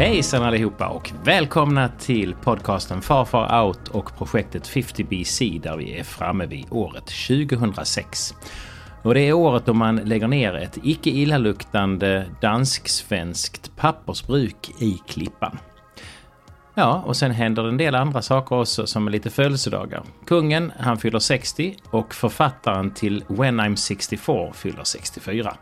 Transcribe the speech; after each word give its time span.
Hejsan 0.00 0.42
allihopa 0.42 0.88
och 0.88 1.12
välkomna 1.24 1.88
till 1.88 2.34
podcasten 2.34 3.02
Far 3.02 3.24
Far 3.24 3.64
Out 3.64 3.88
och 3.88 4.16
projektet 4.18 4.68
50BC 4.68 5.60
där 5.62 5.76
vi 5.76 5.98
är 5.98 6.04
framme 6.04 6.46
vid 6.46 6.66
året 6.70 7.04
2006. 7.04 8.34
Och 9.02 9.14
det 9.14 9.20
är 9.20 9.32
året 9.32 9.66
då 9.66 9.74
man 9.74 9.96
lägger 9.96 10.28
ner 10.28 10.54
ett 10.54 10.78
icke 10.82 11.10
illaluktande 11.10 12.26
dansk-svenskt 12.40 13.76
pappersbruk 13.76 14.70
i 14.78 15.00
Klippan. 15.08 15.58
Ja, 16.74 17.02
och 17.06 17.16
sen 17.16 17.30
händer 17.30 17.68
en 17.68 17.76
del 17.76 17.94
andra 17.94 18.22
saker 18.22 18.56
också 18.56 18.86
som 18.86 19.06
är 19.06 19.10
lite 19.10 19.30
födelsedagar. 19.30 20.02
Kungen, 20.26 20.72
han 20.78 20.98
fyller 20.98 21.18
60 21.18 21.76
och 21.90 22.14
författaren 22.14 22.90
till 22.90 23.24
When 23.28 23.60
I'm 23.60 23.76
64 23.76 24.52
fyller 24.52 24.84
64. 24.84 25.56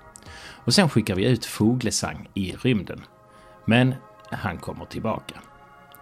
Och 0.64 0.74
sen 0.74 0.88
skickar 0.88 1.14
vi 1.14 1.24
ut 1.24 1.44
Fuglesang 1.44 2.28
i 2.34 2.54
rymden. 2.62 3.00
Men 3.64 3.94
han 4.30 4.58
kommer 4.58 4.84
tillbaka. 4.84 5.34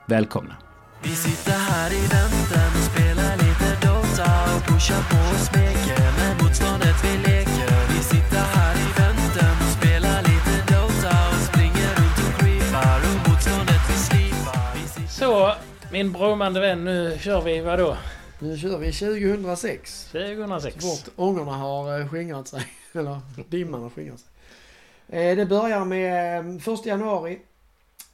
Välkomna! 0.07 0.57
Vi 1.03 1.09
sitter 1.09 1.53
här 1.53 1.93
i 1.93 2.01
väntan 2.01 2.71
och 2.79 2.85
spelar 2.93 3.37
lite 3.37 3.87
Dota 3.87 4.31
och 4.57 4.63
pushar 4.69 5.03
på 5.11 5.19
och 5.35 5.41
smeker 5.49 6.03
med 6.19 6.43
motståndet 6.43 6.97
vi 7.05 7.17
leker. 7.17 7.71
Vi 7.93 8.03
sitter 8.13 8.45
här 8.57 8.75
i 8.75 8.89
väntan 9.03 9.55
och 9.65 9.73
spelar 9.79 10.19
lite 10.23 10.55
Dota 10.73 11.15
och 11.33 11.41
springer 11.49 11.91
runt 11.99 12.19
och 12.27 12.35
creepar 12.41 12.99
och 13.09 13.29
motståndet 13.29 13.83
vi 13.91 13.95
slipar. 14.09 15.09
Så, 15.09 15.53
min 15.93 16.13
bromande 16.13 16.61
vän, 16.61 16.85
nu 16.85 17.19
kör 17.21 17.41
vi 17.41 17.61
vadå? 17.61 17.97
Nu 18.39 18.59
kör 18.59 18.79
vi 18.79 18.93
2006. 18.93 20.09
2006? 20.13 20.85
Så 20.85 20.97
fort 20.97 21.13
ångorna 21.17 21.53
har 21.53 22.01
eh, 22.01 22.09
skingrat 22.09 22.49
sig. 22.49 22.63
Eller 22.93 23.21
dimman 23.49 23.83
har 23.83 23.91
skingrat 23.91 24.19
sig. 24.21 24.29
Eh, 25.31 25.37
Det 25.37 25.47
börjar 25.47 25.85
med 25.85 26.39
eh, 26.69 26.75
1 26.75 26.87
januari 26.87 27.39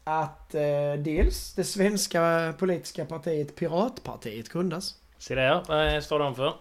att 0.05 0.55
eh, 0.55 0.95
dels 0.99 1.55
det 1.55 1.65
svenska 1.65 2.55
politiska 2.59 3.05
partiet 3.05 3.57
Piratpartiet 3.57 4.49
grundas. 4.49 4.95
Se 5.19 5.35
där, 5.35 5.65
vad 5.69 6.05
står 6.05 6.19
de 6.19 6.35
för? 6.35 6.55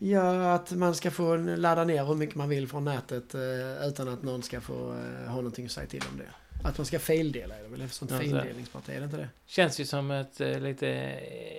Ja, 0.00 0.54
att 0.54 0.70
man 0.72 0.94
ska 0.94 1.10
få 1.10 1.36
ladda 1.36 1.84
ner 1.84 2.04
hur 2.04 2.14
mycket 2.14 2.34
man 2.36 2.48
vill 2.48 2.68
från 2.68 2.84
nätet 2.84 3.34
eh, 3.34 3.88
utan 3.88 4.08
att 4.08 4.22
någon 4.22 4.42
ska 4.42 4.60
få 4.60 4.74
eh, 4.74 5.30
ha 5.30 5.36
någonting 5.36 5.64
att 5.64 5.70
säga 5.70 5.86
till 5.86 6.02
om 6.12 6.18
det. 6.18 6.24
Att 6.68 6.78
man 6.78 6.86
ska 6.86 6.98
fildela 6.98 7.54
är 7.58 7.62
det 7.62 7.68
väl? 7.68 7.82
Ett 7.82 7.92
sånt 7.92 8.10
Ja, 8.10 8.16
så. 8.16 8.22
fildelningsparti, 8.22 8.88
är 8.88 8.98
det 8.98 9.04
inte 9.04 9.16
det? 9.16 9.28
Känns 9.46 9.80
ju 9.80 9.84
som 9.84 10.10
ett 10.10 10.40
eh, 10.40 10.60
lite 10.60 10.88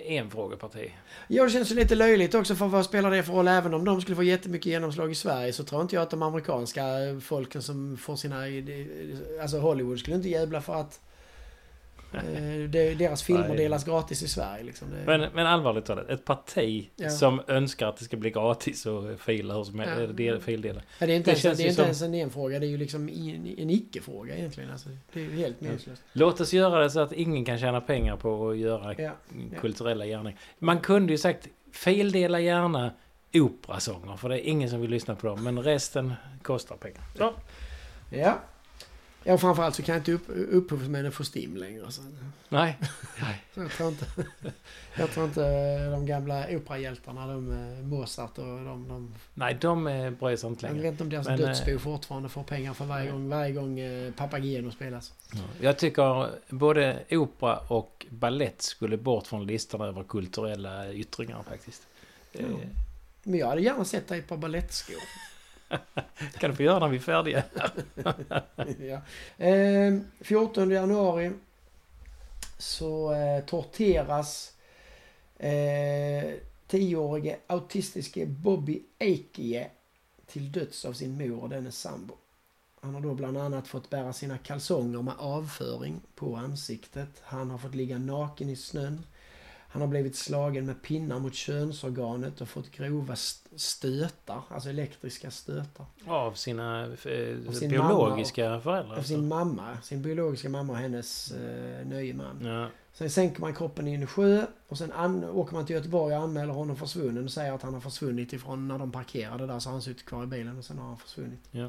enfrågeparti. 0.06 0.92
Ja, 1.28 1.44
det 1.44 1.50
känns 1.50 1.70
ju 1.70 1.74
lite 1.74 1.94
löjligt 1.94 2.34
också 2.34 2.54
för 2.54 2.66
vad 2.66 2.84
spelar 2.84 3.10
det 3.10 3.22
för 3.22 3.32
roll? 3.32 3.48
Även 3.48 3.74
om 3.74 3.84
de 3.84 4.00
skulle 4.00 4.16
få 4.16 4.22
jättemycket 4.22 4.66
genomslag 4.66 5.10
i 5.10 5.14
Sverige 5.14 5.52
så 5.52 5.64
tror 5.64 5.82
inte 5.82 5.94
jag 5.94 6.02
att 6.02 6.10
de 6.10 6.22
amerikanska 6.22 6.82
folken 7.22 7.62
som 7.62 7.96
får 7.96 8.16
sina... 8.16 8.36
Alltså 9.42 9.58
Hollywood 9.58 9.98
skulle 9.98 10.16
inte 10.16 10.28
jävla 10.28 10.60
för 10.60 10.74
att 10.74 11.00
deras 12.98 13.22
filmer 13.22 13.48
Nej. 13.48 13.56
delas 13.56 13.84
gratis 13.84 14.22
i 14.22 14.28
Sverige 14.28 14.64
liksom. 14.64 14.88
Men, 15.06 15.20
men 15.34 15.46
allvarligt 15.46 15.84
talat, 15.84 16.08
ett 16.10 16.24
parti 16.24 16.88
Ja. 16.96 17.10
som 17.10 17.40
önskar 17.48 17.86
att 17.88 17.96
det 17.96 18.04
ska 18.04 18.16
bli 18.16 18.30
gratis 18.30 18.86
och 18.86 19.20
fila 19.20 19.54
hur 19.54 19.64
som 19.64 19.78
helst, 19.78 20.16
del, 20.16 20.40
fildela. 20.40 20.82
Ja, 20.98 21.06
det 21.06 21.12
är 21.12 21.16
inte, 21.16 21.30
det 21.30 21.44
ens, 21.44 21.58
det 21.58 21.68
är 21.68 21.72
som- 21.72 21.84
ens 21.84 22.02
en 22.02 22.14
enfråga, 22.14 22.58
det 22.58 22.66
är 22.66 22.70
ju 22.70 22.76
liksom 22.76 23.08
en, 23.08 23.54
en 23.58 23.70
icke-fråga 23.70 24.36
egentligen. 24.36 24.70
Alltså, 24.70 24.88
det 25.12 25.20
är 25.20 25.24
ju 25.24 25.36
helt 25.36 25.60
meningslöst. 25.60 26.02
Låt 26.12 26.40
oss 26.40 26.52
göra 26.52 26.80
det 26.82 26.90
så 26.90 27.00
att 27.00 27.12
ingen 27.12 27.44
kan 27.44 27.58
tjäna 27.58 27.80
pengar 27.80 28.16
på 28.16 28.48
att 28.50 28.56
göra 28.58 28.94
Ja. 28.98 29.12
kulturella 29.60 30.06
gärningar. 30.06 30.38
Man 30.58 30.80
kunde 30.80 31.12
ju 31.12 31.18
sagt 31.18 31.48
fildela 31.72 32.40
gärna 32.40 32.90
operasånger 33.34 34.16
för 34.16 34.28
det 34.28 34.46
är 34.46 34.50
ingen 34.50 34.70
som 34.70 34.80
vill 34.80 34.90
lyssna 34.90 35.14
på 35.14 35.26
dem. 35.26 35.44
Men 35.44 35.62
resten 35.62 36.12
kostar 36.42 36.76
pengar. 36.76 37.00
Så. 37.18 37.32
Ja. 38.10 38.38
Ja, 39.24 39.38
framförallt 39.38 39.74
så 39.74 39.82
kan 39.82 39.96
inte 39.96 40.12
upp, 40.12 40.22
upphovsmännen 40.28 41.12
få 41.12 41.24
STIM 41.24 41.56
längre. 41.56 41.90
Så, 41.90 42.02
Nej. 42.48 42.78
så 43.54 43.60
jag, 43.60 43.70
tror 43.70 43.88
inte, 43.88 44.06
jag 44.98 45.10
tror 45.10 45.26
inte 45.26 45.86
de 45.90 46.06
gamla 46.06 46.46
operahjältarna, 46.50 47.26
de 47.26 47.52
eh, 47.52 47.84
Mozart 47.84 48.38
och 48.38 48.44
de, 48.46 48.88
de 48.88 49.14
Nej, 49.34 49.58
de 49.60 49.86
eh, 49.86 50.10
bryr 50.10 50.36
sig 50.36 50.48
inte 50.50 50.66
Jag 50.66 50.72
längre. 50.72 50.82
vet 50.82 50.92
inte 50.92 51.02
om 51.04 51.10
deras 51.10 51.26
Men, 51.26 51.38
dödsbo 51.38 51.70
eh, 51.70 51.78
fortfarande 51.78 52.28
får 52.28 52.42
pengar 52.42 52.74
för 52.74 52.84
varje 52.84 53.04
nej. 53.04 53.12
gång, 53.12 53.28
varje 53.28 53.52
gång 53.52 53.78
eh, 53.80 54.12
Papageno 54.12 54.70
spelas. 54.70 55.12
Jag 55.60 55.78
tycker 55.78 56.28
både 56.48 57.02
opera 57.10 57.58
och 57.58 58.06
ballett 58.10 58.62
skulle 58.62 58.96
bort 58.96 59.26
från 59.26 59.46
listan 59.46 59.80
över 59.80 60.02
kulturella 60.02 60.92
yttringar 60.92 61.42
faktiskt. 61.48 61.82
Eh, 62.32 62.46
Men 63.22 63.38
jag 63.40 63.46
hade 63.46 63.60
gärna 63.62 63.84
sett 63.84 64.08
dig 64.08 64.22
par 64.22 64.36
balettskor. 64.36 64.96
kan 66.38 66.50
du 66.50 66.56
få 66.56 66.62
göra 66.62 66.78
när 66.78 66.88
vi 66.88 66.96
är 66.96 67.00
färdiga? 67.00 67.42
ja. 68.78 69.00
eh, 69.46 69.98
14 70.20 70.70
januari 70.70 71.32
så 72.58 73.12
eh, 73.12 73.44
torteras 73.44 74.52
eh, 75.38 76.34
10-årige 76.68 77.36
autistiske 77.46 78.26
Bobby 78.26 78.82
Eikije 78.98 79.70
till 80.26 80.52
döds 80.52 80.84
av 80.84 80.92
sin 80.92 81.18
mor 81.18 81.42
och 81.42 81.48
dennes 81.48 81.78
sambo. 81.78 82.14
Han 82.80 82.94
har 82.94 83.00
då 83.00 83.14
bland 83.14 83.38
annat 83.38 83.68
fått 83.68 83.90
bära 83.90 84.12
sina 84.12 84.38
kalsonger 84.38 85.02
med 85.02 85.14
avföring 85.18 86.00
på 86.14 86.36
ansiktet. 86.36 87.22
Han 87.22 87.50
har 87.50 87.58
fått 87.58 87.74
ligga 87.74 87.98
naken 87.98 88.48
i 88.48 88.56
snön. 88.56 89.04
Han 89.72 89.82
har 89.82 89.88
blivit 89.88 90.16
slagen 90.16 90.66
med 90.66 90.82
pinnar 90.82 91.18
mot 91.18 91.34
könsorganet 91.34 92.40
och 92.40 92.48
fått 92.48 92.70
grova 92.70 93.12
st- 93.12 93.58
stötar, 93.58 94.42
alltså 94.48 94.68
elektriska 94.68 95.30
stötar. 95.30 95.86
Av 96.06 96.32
sina 96.32 96.82
eh, 96.84 97.48
Av 97.48 97.52
sin 97.52 97.70
biologiska 97.70 98.60
föräldrar? 98.60 98.96
Av 98.98 99.02
sin 99.02 99.28
mamma, 99.28 99.78
sin 99.82 100.02
biologiska 100.02 100.48
mamma 100.48 100.72
och 100.72 100.78
hennes 100.78 101.32
eh, 101.32 101.86
nöje 101.86 102.14
man. 102.14 102.40
Ja. 102.44 102.66
Sen 102.92 103.10
sänker 103.10 103.40
man 103.40 103.54
kroppen 103.54 103.88
i 103.88 103.94
en 103.94 104.06
sjö 104.06 104.46
och 104.68 104.78
sen 104.78 104.92
an- 104.92 105.24
åker 105.24 105.52
man 105.54 105.66
till 105.66 105.76
Göteborg 105.76 106.16
och 106.16 106.22
anmäler 106.22 106.52
honom 106.52 106.76
försvunnen 106.76 107.24
och 107.24 107.30
säger 107.30 107.52
att 107.52 107.62
han 107.62 107.74
har 107.74 107.80
försvunnit 107.80 108.32
ifrån 108.32 108.68
när 108.68 108.78
de 108.78 108.92
parkerade 108.92 109.46
där 109.46 109.58
så 109.58 109.68
har 109.68 109.72
han 109.72 109.82
suttit 109.82 110.06
kvar 110.06 110.24
i 110.24 110.26
bilen 110.26 110.58
och 110.58 110.64
sen 110.64 110.78
har 110.78 110.86
han 110.88 110.96
försvunnit. 110.98 111.40
Ja. 111.50 111.68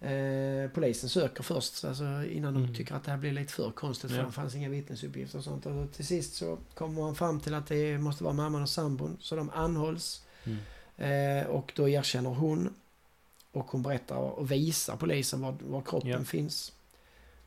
Eh, 0.00 0.70
polisen 0.74 1.08
söker 1.08 1.42
först 1.42 1.84
alltså, 1.84 2.04
innan 2.30 2.54
de 2.54 2.62
Mm. 2.62 2.74
tycker 2.74 2.94
att 2.94 3.04
det 3.04 3.10
här 3.10 3.18
blir 3.18 3.32
lite 3.32 3.52
för 3.52 3.70
konstigt 3.70 4.10
för 4.10 4.18
Ja. 4.18 4.24
det 4.24 4.32
fanns 4.32 4.54
inga 4.54 4.68
vittnesuppgifter 4.68 5.38
och 5.38 5.44
sånt. 5.44 5.66
Och 5.66 5.92
till 5.92 6.06
sist 6.06 6.34
så 6.34 6.58
kommer 6.74 7.00
man 7.02 7.14
fram 7.14 7.40
till 7.40 7.54
att 7.54 7.66
det 7.66 7.98
måste 7.98 8.24
vara 8.24 8.34
mamman 8.34 8.62
och 8.62 8.68
sambon 8.68 9.16
så 9.20 9.36
de 9.36 9.50
anhålls. 9.50 10.22
Mm. 10.44 10.58
Eh, 11.42 11.46
och 11.46 11.72
då 11.76 11.88
erkänner 11.88 12.30
hon. 12.30 12.74
Och 13.52 13.66
hon 13.70 13.82
berättar 13.82 14.16
och 14.16 14.50
visar 14.52 14.96
polisen 14.96 15.40
var, 15.40 15.56
var 15.60 15.82
kroppen 15.82 16.10
Ja. 16.10 16.24
finns. 16.24 16.72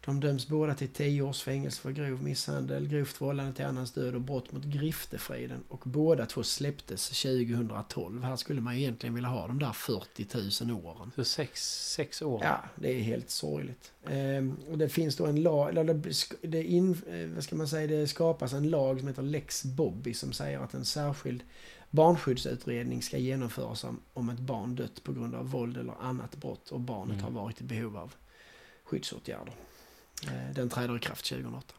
De 0.06 0.20
döms 0.20 0.48
båda 0.48 0.76
till 0.76 0.88
10 0.90 1.22
års 1.22 1.42
fängelse 1.42 1.82
för 1.82 1.92
grov 1.92 2.24
misshandel, 2.24 2.88
grovt 2.88 3.22
vållande 3.22 3.54
till 3.54 3.66
annans 3.66 3.92
död 3.92 4.16
och 4.16 4.22
brott 4.22 4.52
mot 4.52 4.64
griftefriden. 4.64 5.64
Och 5.68 5.82
båda 5.86 6.26
två 6.26 6.44
släpptes 6.44 7.10
2012. 7.22 8.24
Här 8.24 8.36
skulle 8.36 8.62
man 8.62 8.76
ju 8.76 8.82
egentligen 8.82 9.14
vilja 9.16 9.30
ha 9.30 9.48
de 9.48 9.60
där 9.60 9.72
40 9.74 10.66
000 10.66 10.86
åren. 10.86 11.12
Så 11.16 11.24
sex, 11.24 11.64
sex 11.94 12.22
år? 12.22 12.42
Ja, 12.44 12.64
det 12.76 12.90
är 12.92 13.02
helt 13.02 13.30
sorgligt. 13.30 13.92
Ehm, 14.06 14.56
och 14.72 14.78
det 14.78 14.90
finns 14.90 15.16
då 15.16 15.26
en 15.26 15.44
lag, 15.44 15.70
eller 15.70 15.84
det, 15.84 16.14
det, 16.42 16.64
in, 16.64 17.02
eh, 17.10 17.28
vad 17.36 17.44
ska 17.44 17.56
man 17.56 17.68
säga, 17.68 17.88
det 17.88 18.08
skapas 18.08 18.54
en 18.54 18.70
lag 18.70 19.00
som 19.00 19.08
heter 19.08 19.22
Lex 19.22 19.64
Bobby 19.64 20.14
som 20.14 20.34
säger 20.34 20.60
att 20.60 20.74
en 20.74 20.86
särskild 20.86 21.44
barnskyddsutredning 21.90 23.02
ska 23.02 23.18
genomföras 23.18 23.84
om, 23.84 24.00
om 24.14 24.30
ett 24.30 24.40
barn 24.40 24.76
dött 24.76 25.04
på 25.04 25.14
grund 25.14 25.36
av 25.36 25.50
våld 25.52 25.78
eller 25.78 25.94
annat 26.02 26.36
brott 26.38 26.70
och 26.72 26.80
barnet 26.80 27.14
Mm. 27.14 27.24
har 27.24 27.32
varit 27.44 27.62
i 27.62 27.64
behov 27.64 27.98
av 27.98 28.14
skyddsåtgärder. 28.84 29.54
Eh, 30.28 30.54
Den 30.56 30.70
träder 30.70 30.96
i 30.98 31.00
kraft 31.00 31.26
2008. 31.30 31.74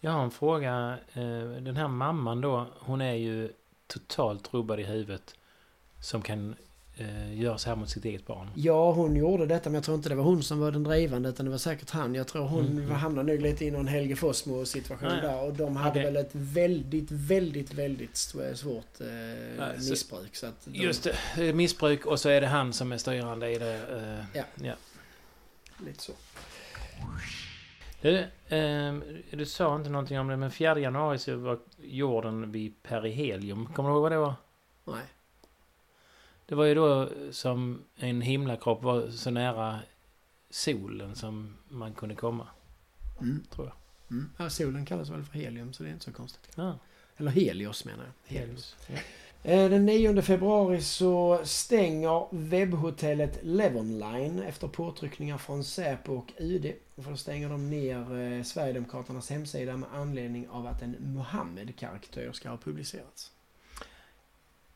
Jag 0.00 0.10
har 0.10 0.22
en 0.24 0.30
fråga. 0.30 0.98
Eh, 1.12 1.22
Den 1.62 1.76
här 1.76 1.88
mamman 1.88 2.40
då, 2.40 2.66
hon 2.78 3.00
är 3.00 3.14
ju 3.14 3.52
totalt 3.86 4.54
rubbad 4.54 4.80
i 4.80 4.82
huvudet. 4.82 5.34
Som 6.00 6.22
kan 6.22 6.54
eh, 6.96 7.40
göra 7.40 7.58
så 7.58 7.68
här 7.68 7.76
mot 7.76 7.88
sitt 7.90 8.04
eget 8.04 8.26
barn. 8.26 8.50
Ja, 8.54 8.92
hon 8.92 9.16
gjorde 9.16 9.46
detta 9.46 9.70
men 9.70 9.74
jag 9.74 9.84
tror 9.84 9.96
inte 9.96 10.08
det 10.08 10.14
var 10.14 10.24
hon 10.24 10.42
som 10.42 10.60
var 10.60 10.70
den 10.72 10.82
drivande 10.84 11.28
utan 11.28 11.46
det 11.46 11.50
var 11.50 11.58
säkert 11.58 11.90
han. 11.90 12.14
Jag 12.14 12.26
tror 12.28 12.46
hon 12.48 12.66
Mm. 12.66 12.90
hamnade 12.90 13.32
nog 13.32 13.42
lite 13.42 13.64
i 13.64 13.70
någon 13.70 13.86
Helge 13.88 14.16
Fossmo 14.16 14.64
situation 14.64 15.08
Nej. 15.08 15.20
där 15.20 15.40
och 15.42 15.54
de 15.54 15.76
hade 15.76 15.90
Okej. 15.90 16.04
väl 16.04 16.16
ett 16.16 16.30
väldigt, 16.34 17.10
väldigt, 17.10 17.74
väldigt 17.74 18.12
sv- 18.12 18.54
svårt 18.54 19.00
eh, 19.00 19.80
så- 19.80 19.90
missbruk. 19.90 20.36
Så 20.36 20.46
de, 20.64 20.74
Just 20.78 21.08
det, 21.36 21.52
missbruk 21.52 22.06
och 22.06 22.20
så 22.20 22.28
är 22.28 22.40
det 22.40 22.46
han 22.46 22.72
som 22.72 22.92
är 22.92 22.98
styrande 22.98 23.50
i 23.50 23.58
det. 23.58 23.74
eh, 23.74 24.38
Ja. 24.38 24.44
ja. 24.66 24.74
Lite 25.86 26.02
så. 26.02 26.12
Du, 28.02 28.26
ehm, 28.48 29.02
du 29.30 29.46
sa 29.46 29.76
inte 29.76 29.90
någonting 29.90 30.18
om 30.20 30.28
det, 30.28 30.36
men 30.36 30.50
4 30.50 30.78
januari 30.80 31.18
så 31.18 31.36
var 31.36 31.58
jorden 31.82 32.52
vid 32.52 32.82
perihelium. 32.82 33.66
Kommer 33.66 33.88
du 33.88 33.94
ihåg 33.94 34.02
vad 34.02 34.12
det 34.12 34.18
var? 34.18 34.34
Nej. 34.84 35.04
Det 36.46 36.54
var 36.54 36.64
ju 36.64 36.74
då 36.74 37.08
som 37.30 37.82
en 37.96 38.20
himlakropp 38.20 38.82
var 38.82 39.08
så 39.10 39.30
nära 39.30 39.78
solen 40.50 41.14
som 41.14 41.56
man 41.68 41.94
kunde 41.94 42.14
komma, 42.14 42.46
Mm. 43.20 43.44
tror 43.50 43.66
jag. 43.66 43.76
Mm. 44.10 44.30
Ja, 44.38 44.50
solen 44.50 44.86
kallas 44.86 45.08
väl 45.10 45.24
för 45.24 45.34
helium 45.38 45.72
så 45.72 45.82
det 45.82 45.88
är 45.88 45.92
inte 45.92 46.04
så 46.04 46.12
konstigt. 46.12 46.48
Ja, 46.56 46.78
Eller 47.16 47.30
Helios 47.30 47.84
menar 47.84 48.04
jag. 48.04 48.38
Helios. 48.38 48.76
Ja. 48.88 48.98
Eh, 49.44 49.70
den 49.70 49.86
9 49.86 50.22
februari 50.22 50.80
så 50.80 51.40
stänger 51.44 52.26
webbhotellet 52.30 53.38
Levonline 53.42 54.42
efter 54.42 54.68
påtryckningar 54.68 55.38
från 55.38 55.64
Säpo 55.64 56.14
och 56.14 56.32
UD. 56.38 56.72
För 56.96 57.10
då 57.10 57.16
stänger 57.16 57.48
de 57.48 57.70
ner 57.70 57.98
eh, 57.98 58.42
Sverigedemokraternas 58.42 59.30
hemsida 59.30 59.76
med 59.76 59.88
anledning 59.94 60.48
av 60.48 60.66
att 60.66 60.82
en 60.82 60.96
Mohammed-karaktär 61.00 62.32
ska 62.32 62.48
ha 62.48 62.56
publicerats. 62.56 63.30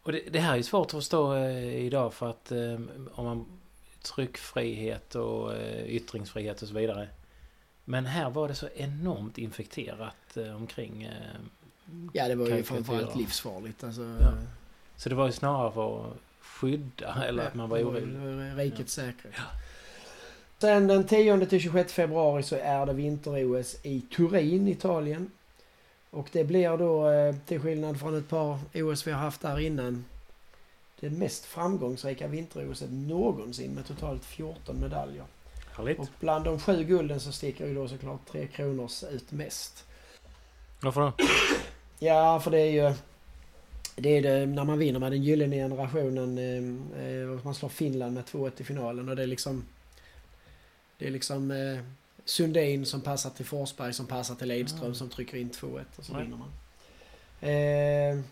Och 0.02 0.12
det, 0.12 0.20
det 0.30 0.38
här 0.38 0.52
är 0.52 0.56
ju 0.56 0.62
svårt 0.62 0.86
att 0.86 0.92
förstå 0.92 1.34
eh, 1.34 1.76
idag 1.76 2.14
för 2.14 2.30
att 2.30 2.52
om 3.12 3.24
man 3.24 3.46
tryckfrihet 4.02 5.14
och 5.14 5.52
yttringsfrihet 5.86 6.62
och 6.62 6.68
så 6.68 6.74
vidare. 6.74 7.08
Men 7.84 8.06
här 8.06 8.30
var 8.30 8.48
det 8.48 8.54
så 8.54 8.68
enormt 8.74 9.38
infekterat 9.38 10.36
omkring. 10.56 11.08
Eh, 11.88 11.92
Ja, 12.12 12.28
det 12.28 12.34
var 12.34 12.46
ju 12.48 12.62
framförallt 12.62 13.16
livsfarligt. 13.16 13.84
Alltså, 13.84 14.02
Ja. 14.20 14.32
så 14.96 15.08
det 15.08 15.14
var 15.14 15.26
ju 15.26 15.32
snarare 15.32 15.72
för 15.72 16.00
att 16.10 16.16
skydda 16.40 17.24
eller 17.24 17.46
att 17.46 17.54
man 17.54 17.68
var 17.68 17.78
orolig. 17.78 18.18
var 18.18 18.56
Rikets 18.56 18.92
säkerhet. 18.92 19.40
Sen 20.58 20.86
den 20.86 21.04
10 21.06 21.46
till 21.46 21.60
26 21.60 21.92
februari 21.92 22.42
så 22.42 22.56
är 22.56 22.86
det 22.86 22.92
vinter-OS 22.92 23.76
i 23.82 24.00
Turin, 24.00 24.68
Italien. 24.68 25.30
Och 26.10 26.28
det 26.32 26.44
blir 26.44 26.76
då, 26.76 27.10
eh, 27.10 27.34
till 27.46 27.60
skillnad 27.60 28.00
från 28.00 28.18
ett 28.18 28.28
par 28.28 28.58
OS 28.74 29.06
vi 29.06 29.10
har 29.12 29.20
haft 29.20 29.40
där 29.40 29.58
innan, 29.58 30.04
det 31.00 31.10
mest 31.10 31.44
framgångsrika 31.44 32.26
vinter-OS 32.28 32.82
någonsin 32.90 33.70
med 33.74 33.86
totalt 33.86 34.24
14 34.24 34.80
medaljer. 34.80 35.24
Härligt. 35.76 35.98
Och 35.98 36.08
bland 36.20 36.44
de 36.44 36.58
sju 36.60 36.84
gulden 36.84 37.20
så 37.20 37.32
sticker 37.32 37.66
ju 37.66 37.74
då 37.74 37.88
såklart 37.88 38.20
Tre 38.32 38.46
Kronors 38.46 39.04
ut 39.04 39.32
mest. 39.32 39.84
Varför 40.80 41.00
då? 41.00 41.12
Ja, 41.98 42.40
för 42.40 42.50
det 42.50 42.58
är 42.60 42.70
ju... 42.70 42.94
Det 43.98 44.08
är 44.08 44.22
det 44.22 44.46
när 44.46 44.64
man 44.64 44.78
vinner 44.78 45.00
med 45.00 45.12
den 45.12 45.22
gyllene 45.22 45.56
generationen. 45.56 46.38
Eh, 46.38 47.04
eh, 47.06 47.28
och 47.30 47.44
man 47.44 47.54
slår 47.54 47.68
Finland 47.68 48.14
med 48.14 48.24
2-1 48.24 48.52
i 48.58 48.64
finalen 48.64 49.08
och 49.08 49.16
det 49.16 49.22
är 49.22 49.26
liksom... 49.26 49.64
Det 50.98 51.06
är 51.06 51.10
liksom 51.10 51.50
eh, 51.50 51.78
Sundin 52.24 52.86
som 52.86 53.00
passar 53.00 53.30
till 53.30 53.44
Forsberg 53.46 53.92
som 53.92 54.06
passar 54.06 54.34
till 54.34 54.50
Edström 54.50 54.88
Ja. 54.88 54.94
som 54.94 55.08
trycker 55.08 55.36
in 55.36 55.50
2-1 55.50 55.84
och 55.96 56.04
så 56.04 56.12
vinner 56.18 56.36
man. 56.36 56.50
Eh, 57.40 58.24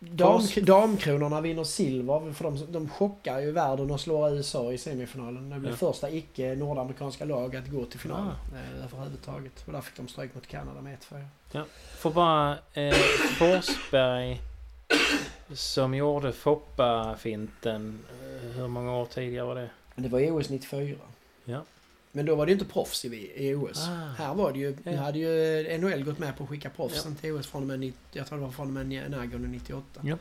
dam, 0.00 0.42
damkronorna 0.62 1.40
vinner 1.40 1.64
silver 1.64 2.32
för 2.32 2.44
de, 2.44 2.72
de 2.72 2.88
chockar 2.88 3.40
ju 3.40 3.52
världen 3.52 3.90
och 3.90 4.00
slår 4.00 4.30
USA 4.36 4.72
i 4.72 4.78
semifinalen. 4.78 5.50
Det 5.50 5.58
blir 5.58 5.70
Ja. 5.70 5.76
första 5.76 6.10
icke 6.10 6.54
nordamerikanska 6.54 7.24
lag 7.24 7.56
att 7.56 7.68
gå 7.68 7.84
till 7.84 8.00
final 8.00 8.20
Ah. 8.28 8.56
eh, 8.56 8.84
överhuvudtaget. 8.84 9.62
Och 9.66 9.72
där 9.72 9.80
fick 9.80 9.96
de 9.96 10.08
stryk 10.08 10.34
mot 10.34 10.46
Kanada 10.46 10.80
med 10.80 10.98
1-4. 11.52 11.64
Får 11.98 12.10
bara 12.10 12.58
eh, 12.72 12.94
Forsberg 13.38 14.40
som 15.54 15.94
gjorde 15.94 16.32
Foppa-finten. 16.32 17.98
Eh, 18.22 18.50
hur 18.50 18.68
många 18.68 18.96
år 18.96 19.06
tidigare 19.06 19.46
var 19.46 19.54
det? 19.54 19.70
Det 19.96 20.08
var 20.08 20.20
i 20.20 20.30
OS 20.30 20.50
94. 20.50 20.96
Ja. 21.44 21.62
Men 22.12 22.26
då 22.26 22.34
var 22.34 22.46
det 22.46 22.50
ju 22.50 22.58
inte 22.58 22.72
proffs 22.72 23.04
i, 23.04 23.32
i 23.48 23.54
OS. 23.54 23.78
Ah. 23.88 24.14
Här 24.18 24.34
var 24.34 24.52
det 24.52 24.58
ju, 24.58 24.76
nu 24.84 24.96
hade 24.96 25.18
ju 25.18 25.78
NHL 25.78 26.04
gått 26.04 26.18
med 26.18 26.36
på 26.36 26.44
att 26.44 26.50
skicka 26.50 26.70
proffs 26.70 27.04
Ja. 27.04 27.10
till 27.20 27.32
OS 27.32 27.46
från 27.46 27.62
och 27.62 27.68
med, 27.68 27.80
90, 27.80 27.98
jag 28.12 28.26
tror 28.26 28.38
det 28.38 28.44
var 28.44 28.52
från 28.52 28.66
och 28.76 28.86
med 28.86 29.10
Nagano 29.10 29.48
98. 29.48 30.00
Ja. 30.02 30.16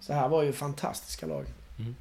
Så 0.00 0.12
här 0.12 0.28
var 0.28 0.42
ju 0.42 0.52
fantastiska 0.52 1.26
lag. 1.26 1.44
Mm. 1.78 1.94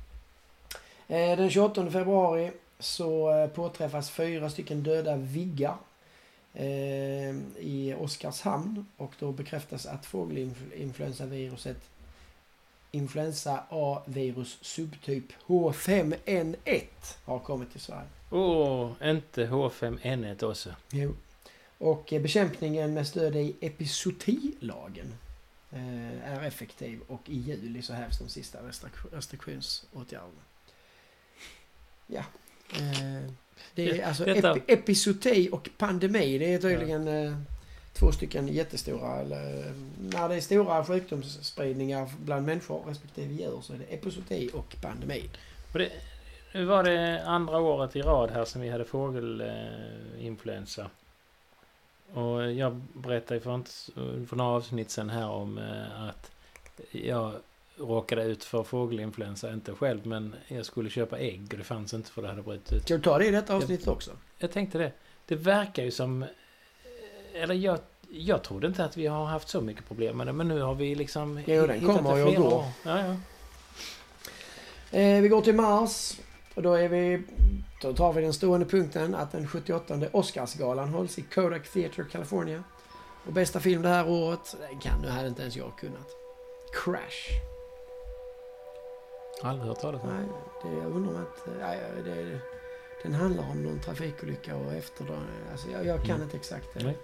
Eh, 1.08 1.38
den 1.38 1.50
28 1.50 1.92
februari 1.92 2.52
så 2.80 3.32
eh, 3.34 3.48
påträffas 3.48 4.10
fyra 4.10 4.50
stycken 4.50 4.84
döda 4.84 5.16
viggar 5.16 5.76
eh, 6.54 6.66
i 7.60 7.96
Oskarshamn 8.00 8.86
och 8.98 9.12
då 9.20 9.32
bekräftas 9.32 9.86
att 9.86 10.06
fågelinfluensaviruset 10.06 11.78
influensa 12.92 13.64
A-virus 13.70 14.58
subtyp 14.62 15.26
H5N1 15.48 16.84
har 17.26 17.40
kommit 17.40 17.72
till 17.72 17.82
Sverige. 17.82 18.08
Åh, 18.32 18.92
inte 19.04 19.48
H5N1 19.48 20.44
också. 20.44 20.76
Jo. 20.92 21.16
Och 21.78 22.14
eh, 22.14 22.22
bekämpningen 22.22 22.94
med 22.94 23.08
stöd 23.08 23.36
i 23.36 23.56
epizootilagen 23.62 25.14
eh, 25.72 26.32
är 26.34 26.44
effektiv 26.48 27.00
och 27.08 27.22
i 27.30 27.38
juli 27.40 27.82
så 27.82 27.94
hävs 27.94 28.20
de 28.20 28.30
sista 28.30 28.60
restrik- 28.60 29.14
restriktionsåtgärderna. 29.16 30.42
Ja. 32.08 32.24
Eh, 32.74 33.32
det 33.76 33.90
är 33.90 34.08
alltså 34.08 34.26
detta- 34.26 34.54
epi- 34.56 34.62
epizooti 34.68 35.50
och 35.52 35.70
pandemi. 35.78 36.38
Det 36.38 36.54
är 36.54 36.60
tydligen 36.60 37.08
eh, 37.08 37.38
två 37.94 38.12
stycken 38.12 38.48
jättestora, 38.48 39.20
eller 39.22 39.74
när 40.00 40.30
det 40.30 40.36
är 40.36 40.42
stora 40.42 40.86
sjukdomsspridningar 40.86 42.10
bland 42.26 42.46
människor 42.46 42.84
respektive 42.88 43.34
djur 43.34 43.62
så 43.62 43.74
är 43.74 43.78
det 43.78 43.84
epizooti 43.84 44.50
och 44.54 44.76
pandemi. 44.82 45.30
Och 45.74 45.80
det, 45.80 45.92
nu 46.54 46.66
var 46.66 46.84
det 46.84 47.24
andra 47.26 47.60
året 47.60 47.96
i 47.96 48.02
rad 48.02 48.32
här 48.32 48.46
som 48.46 48.62
vi 48.62 48.70
hade 48.70 48.86
fågelinfluensa. 48.86 50.90
Och 52.14 52.52
jag 52.52 52.82
berättade 52.94 53.40
för, 53.40 53.56
inte, 53.56 53.72
för 54.28 54.36
några 54.36 54.52
avsnitt 54.52 54.92
sedan 54.92 55.10
här 55.10 55.30
om 55.30 55.58
eh, 55.58 56.04
att 56.10 56.32
jag 56.92 57.34
råkade 57.78 58.24
ut 58.24 58.44
för 58.44 58.64
fågelinfluensa. 58.64 59.54
Inte 59.54 59.74
själv, 59.74 60.08
men 60.08 60.36
jag 60.48 60.66
skulle 60.66 60.90
köpa 60.90 61.20
ägg 61.20 61.48
och 61.52 61.58
det 61.58 61.64
fanns 61.64 61.94
inte 61.94 62.12
för 62.12 62.22
det 62.22 62.28
hade 62.28 62.42
brutit 62.42 62.74
ut. 62.74 62.84
Ska 62.84 62.94
du 62.94 63.02
ta 63.02 63.18
det 63.18 63.26
i 63.26 63.32
detta 63.32 63.56
avsnittet 63.56 63.88
också? 63.88 64.12
Jag 64.38 64.52
tänkte 64.52 64.78
det. 64.78 64.92
Det 65.26 65.36
verkar 65.36 65.84
ju 65.84 65.92
som... 65.92 66.26
Eller 67.34 67.56
jag, 67.56 67.80
jag 68.10 68.44
trodde 68.44 68.68
inte 68.68 68.86
att 68.86 68.98
vi 68.98 69.08
har 69.08 69.26
haft 69.26 69.50
så 69.50 69.62
mycket 69.62 69.88
problem 69.88 70.18
med 70.18 70.28
det. 70.28 70.34
Men 70.34 70.48
nu 70.48 70.62
har 70.62 70.76
vi 70.76 70.96
liksom... 70.96 71.42
Jo, 71.46 71.68
den 71.68 71.80
kommer 71.80 72.12
och 72.12 72.30
flera 72.30 72.40
går. 72.40 72.54
år. 72.54 72.66
Ja, 72.84 73.00
ja. 73.00 73.16
Eh, 74.98 75.22
vi 75.22 75.28
går 75.28 75.42
till 75.42 75.56
Mars. 75.56 76.20
Och 76.56 76.62
då 76.62 76.74
är 76.74 76.90
vi... 76.90 77.24
Då 77.82 77.94
tar 77.94 78.14
vi 78.14 78.22
den 78.22 78.34
stående 78.34 78.66
punkten 78.66 79.16
att 79.16 79.32
den 79.32 79.48
78 79.48 80.00
Oscarsgalan 80.12 80.90
hålls 80.90 81.20
i 81.20 81.22
Kodak 81.22 81.68
Theatre, 81.68 82.06
California. 82.12 82.64
Och 83.26 83.34
bästa 83.34 83.60
film 83.60 83.82
det 83.82 83.90
här 83.90 84.10
året, 84.10 84.56
det 84.60 84.90
kan, 84.90 85.02
det 85.02 85.10
hade 85.10 85.28
inte 85.28 85.42
ens 85.42 85.56
jag 85.56 85.78
kunnat. 85.78 86.08
Crash. 86.74 87.30
Aldrig 89.44 89.68
hört 89.68 89.80
talas 89.82 90.02
om. 90.04 90.10
Nej, 90.10 90.28
det 90.64 90.78
jag 90.84 90.92
undrar 90.92 91.14
om 91.16 91.22
att... 91.22 91.48
Nej, 91.60 91.80
det, 92.06 92.40
den 93.04 93.14
handlar 93.14 93.50
om 93.50 93.64
någon 93.64 93.80
trafikolycka 93.80 94.56
och 94.56 94.74
efter 94.74 95.06
alltså 95.52 95.70
jag, 95.72 95.86
jag 95.86 96.00
kan 96.06 96.10
Mm. 96.16 96.22
inte 96.24 96.38
exakt 96.38 96.68
det. 96.74 96.84
Nej. 96.84 96.98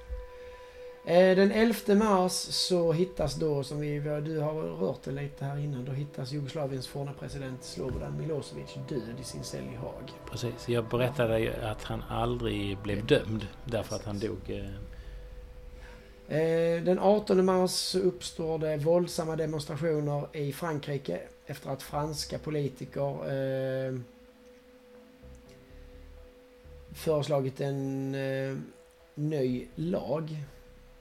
Eh, 1.08 1.36
Den 1.36 1.52
11 1.52 1.96
mars 1.96 2.32
så 2.32 2.92
hittas 2.94 3.36
då, 3.36 3.64
som 3.64 3.80
vi, 3.80 4.00
du 4.00 4.40
har 4.40 4.54
rört 4.54 5.04
det 5.04 5.12
lite 5.12 5.46
här 5.46 5.58
innan, 5.58 5.86
då 5.86 5.92
hittas 5.92 6.32
Jugoslaviens 6.32 6.88
forna 6.88 7.14
president 7.20 7.64
Slobodan 7.64 8.18
Milosevic 8.18 8.74
död 8.90 9.20
i 9.22 9.24
sin 9.24 9.44
cell 9.44 9.64
i 9.74 9.76
Haag. 9.76 10.12
Precis. 10.32 10.70
Jag 10.70 10.86
berättade 10.86 11.40
ju 11.40 11.54
att 11.54 11.84
han 11.84 12.04
aldrig 12.10 12.78
blev 12.78 13.06
dömd. 13.06 13.48
Därför 13.66 13.96
att 13.96 14.06
han 14.06 14.20
dog... 14.20 14.38
Eh, 14.48 14.66
Eh, 16.30 16.84
Den 16.84 17.00
18 17.00 17.46
mars 17.46 17.96
uppstår 17.96 18.60
det 18.60 18.78
våldsamma 18.78 19.36
demonstrationer 19.36 20.28
i 20.34 20.54
Frankrike 20.54 21.20
efter 21.46 21.70
att 21.70 21.84
franska 21.84 22.40
politiker 22.40 23.18
föreslagit 26.94 27.62
en 27.62 28.12
ny 29.16 29.68
lag 29.76 30.44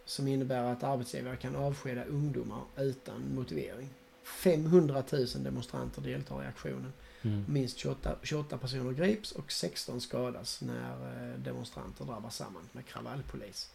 som 0.07 0.29
innebär 0.29 0.63
att 0.73 0.83
arbetsgivare 0.83 1.37
kan 1.37 1.57
avskeda 1.57 2.05
ungdomar 2.05 2.61
utan 2.77 3.35
motivering. 3.35 3.89
500 4.25 5.03
000 5.13 5.27
demonstranter 5.37 6.03
deltar 6.03 6.45
i 6.45 6.47
aktionen. 6.47 6.93
mm. 7.23 7.45
Minst 7.49 7.79
28, 7.79 8.15
28 8.23 8.59
personer 8.59 8.93
grips 8.93 9.33
och 9.33 9.53
16 9.53 10.01
skadas 10.01 10.61
när 10.61 10.91
eh, 11.33 11.39
demonstranter 11.39 12.05
drabbas 12.05 12.37
samman 12.37 12.63
med 12.73 12.87
kravallpolis. 12.87 13.71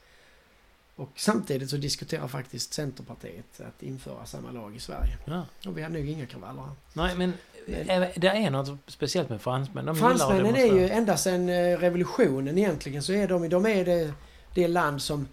Och 0.95 1.09
samtidigt 1.15 1.69
så 1.69 1.77
diskuterar 1.77 2.27
faktiskt 2.27 2.73
Centerpartiet 2.73 3.61
att 3.61 3.83
införa 3.83 4.25
samma 4.25 4.51
lag 4.51 4.75
i 4.75 4.79
Sverige. 4.79 5.17
Ja. 5.25 5.45
Och 5.67 5.77
vi 5.77 5.81
har 5.81 5.89
nog 5.89 6.07
inga 6.09 6.25
kravaller 6.25 6.61
här. 6.61 6.71
Nej, 6.93 7.15
men 7.17 7.33
Men- 7.67 7.89
eh, 8.03 8.09
det 8.15 8.27
är 8.27 8.49
något 8.51 8.79
speciellt 8.87 9.29
med 9.29 9.41
fransmän. 9.41 9.85
De 9.85 9.95
Fransmännen 9.95 10.55
är 10.55 10.65
ju 10.75 10.89
ända 10.89 11.17
sedan 11.17 11.49
eh, 11.49 11.77
revolutionen 11.77 12.57
egentligen 12.57 13.03
så 13.03 13.13
är 13.13 13.27
de, 13.27 13.49
de 13.49 13.65
är 13.65 13.85
det, 13.85 14.13
det 14.55 14.67
land 14.67 15.01
som 15.01 15.27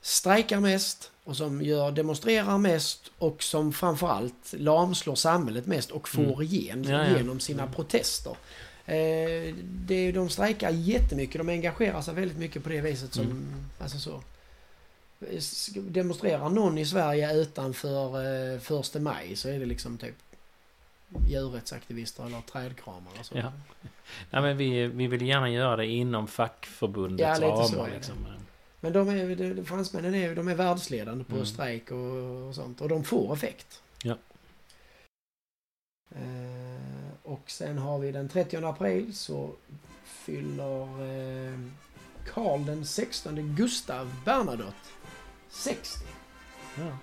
strejkar 0.00 0.60
mest 0.60 1.10
och 1.24 1.36
som 1.36 1.62
gör, 1.62 1.90
demonstrerar 1.90 2.58
mest 2.58 3.10
och 3.18 3.42
som 3.42 3.72
framförallt 3.72 4.52
lamslår 4.52 5.14
samhället 5.14 5.66
mest 5.66 5.90
och 5.90 6.08
får 6.08 6.22
Mm. 6.22 6.42
igen, 6.42 6.84
Ja, 6.88 7.06
ja. 7.08 7.16
genom 7.16 7.40
sina 7.40 7.62
Mm. 7.62 7.74
protester. 7.74 8.36
Eh, 8.86 9.54
det, 9.64 10.12
de 10.12 10.28
strejkar 10.28 10.70
jättemycket, 10.70 11.38
de 11.38 11.48
engagerar 11.48 12.02
sig 12.02 12.14
väldigt 12.14 12.38
mycket 12.38 12.62
på 12.62 12.68
det 12.68 12.80
viset 12.80 13.14
som, 13.14 13.24
Mm. 13.24 13.54
alltså 13.80 13.98
så. 13.98 14.22
Demonstrerar 15.80 16.48
någon 16.48 16.78
i 16.78 16.86
Sverige 16.86 17.34
utanför 17.34 18.24
eh, 18.54 18.60
första 18.60 18.98
maj 18.98 19.36
så 19.36 19.48
är 19.48 19.58
det 19.58 19.66
liksom 19.66 19.98
typ 19.98 20.14
djurrättsaktivister 21.28 22.26
eller 22.26 22.40
trädkramare. 22.40 23.14
Ja. 23.32 23.52
Nej, 24.30 24.42
men 24.42 24.56
vi, 24.56 24.86
vi 24.86 25.06
vill 25.06 25.22
gärna 25.26 25.50
göra 25.50 25.76
det 25.76 25.86
inom 25.86 26.26
fackförbundets 26.26 27.40
Ja, 27.40 27.46
ramar. 27.48 27.88
är 27.88 27.90
det. 27.90 28.39
Men 28.80 28.92
de 28.92 29.08
är, 29.08 29.64
fransmännen 29.64 30.14
är, 30.14 30.34
de 30.34 30.48
är 30.48 30.54
världsledande 30.54 31.24
på 31.24 31.34
Mm. 31.34 31.46
strejk 31.46 31.90
och, 31.90 32.48
och 32.48 32.54
sånt. 32.54 32.80
Och 32.80 32.88
de 32.88 33.04
får 33.04 33.34
effekt. 33.34 33.82
Ja. 34.02 34.16
Eh, 36.10 37.12
och 37.22 37.50
sen 37.50 37.78
har 37.78 37.98
vi 37.98 38.12
den 38.12 38.28
30 38.28 38.56
april 38.66 39.16
så 39.16 39.50
fyller 40.04 40.82
eh, 40.82 41.58
Karl 42.32 42.64
den 42.64 42.86
16 42.86 43.54
Gustav 43.56 44.12
Bernadotte 44.24 44.88
60. 45.48 45.98
Ja. 46.78 46.96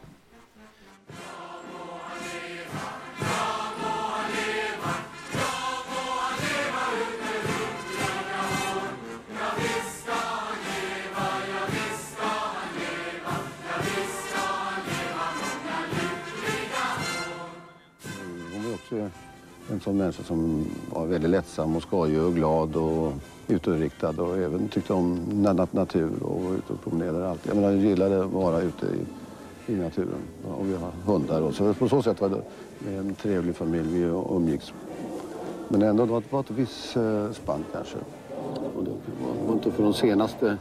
En 18.91 19.79
sån 19.79 19.98
människa 19.98 20.24
som 20.24 20.65
var 20.94 21.06
väldigt 21.06 21.29
lättsam 21.29 21.75
och 21.75 21.82
skojig 21.82 22.22
och 22.22 22.36
glad 22.36 22.75
och 22.75 23.13
utåtriktad 23.48 24.22
och 24.22 24.38
även 24.38 24.67
tyckte 24.67 24.94
om 24.94 25.20
natur 25.72 26.24
och 26.24 26.44
var 26.44 26.53
ute 26.53 26.74
och 26.74 26.84
promenerade 26.84 27.29
alltid. 27.29 27.50
Jag 27.50 27.56
menar, 27.56 27.72
jag 27.72 27.79
gillade 27.79 28.24
att 28.24 28.32
vara 28.32 28.62
ute 28.62 28.86
i, 28.86 29.74
i 29.74 29.75
naturen 29.75 30.22
och 30.58 30.70
vi 30.70 30.75
har 30.75 30.91
hundar 31.06 31.41
och 31.41 31.53
så 31.53 31.74
på 31.74 31.89
så 31.89 32.01
sätt 32.01 32.22
var 32.22 32.29
det 32.29 32.96
en 32.98 33.15
trevlig 33.15 33.56
familj 33.56 34.00
vi 34.00 34.03
umgicks. 34.36 34.74
Men 35.67 35.82
ändå, 35.82 36.06
det 36.06 36.12
var, 36.12 36.22
det 36.22 36.34
var 36.34 36.39
ett 36.39 36.51
visst 36.51 36.98
eh, 36.98 37.32
spann 37.32 37.65
kanske. 37.74 37.98
Och 38.75 38.84
det 38.84 38.89
var, 38.89 39.48
var 39.48 39.53
inte 39.53 39.72
för 39.72 39.84
de 39.84 39.94
senaste, 39.94 40.58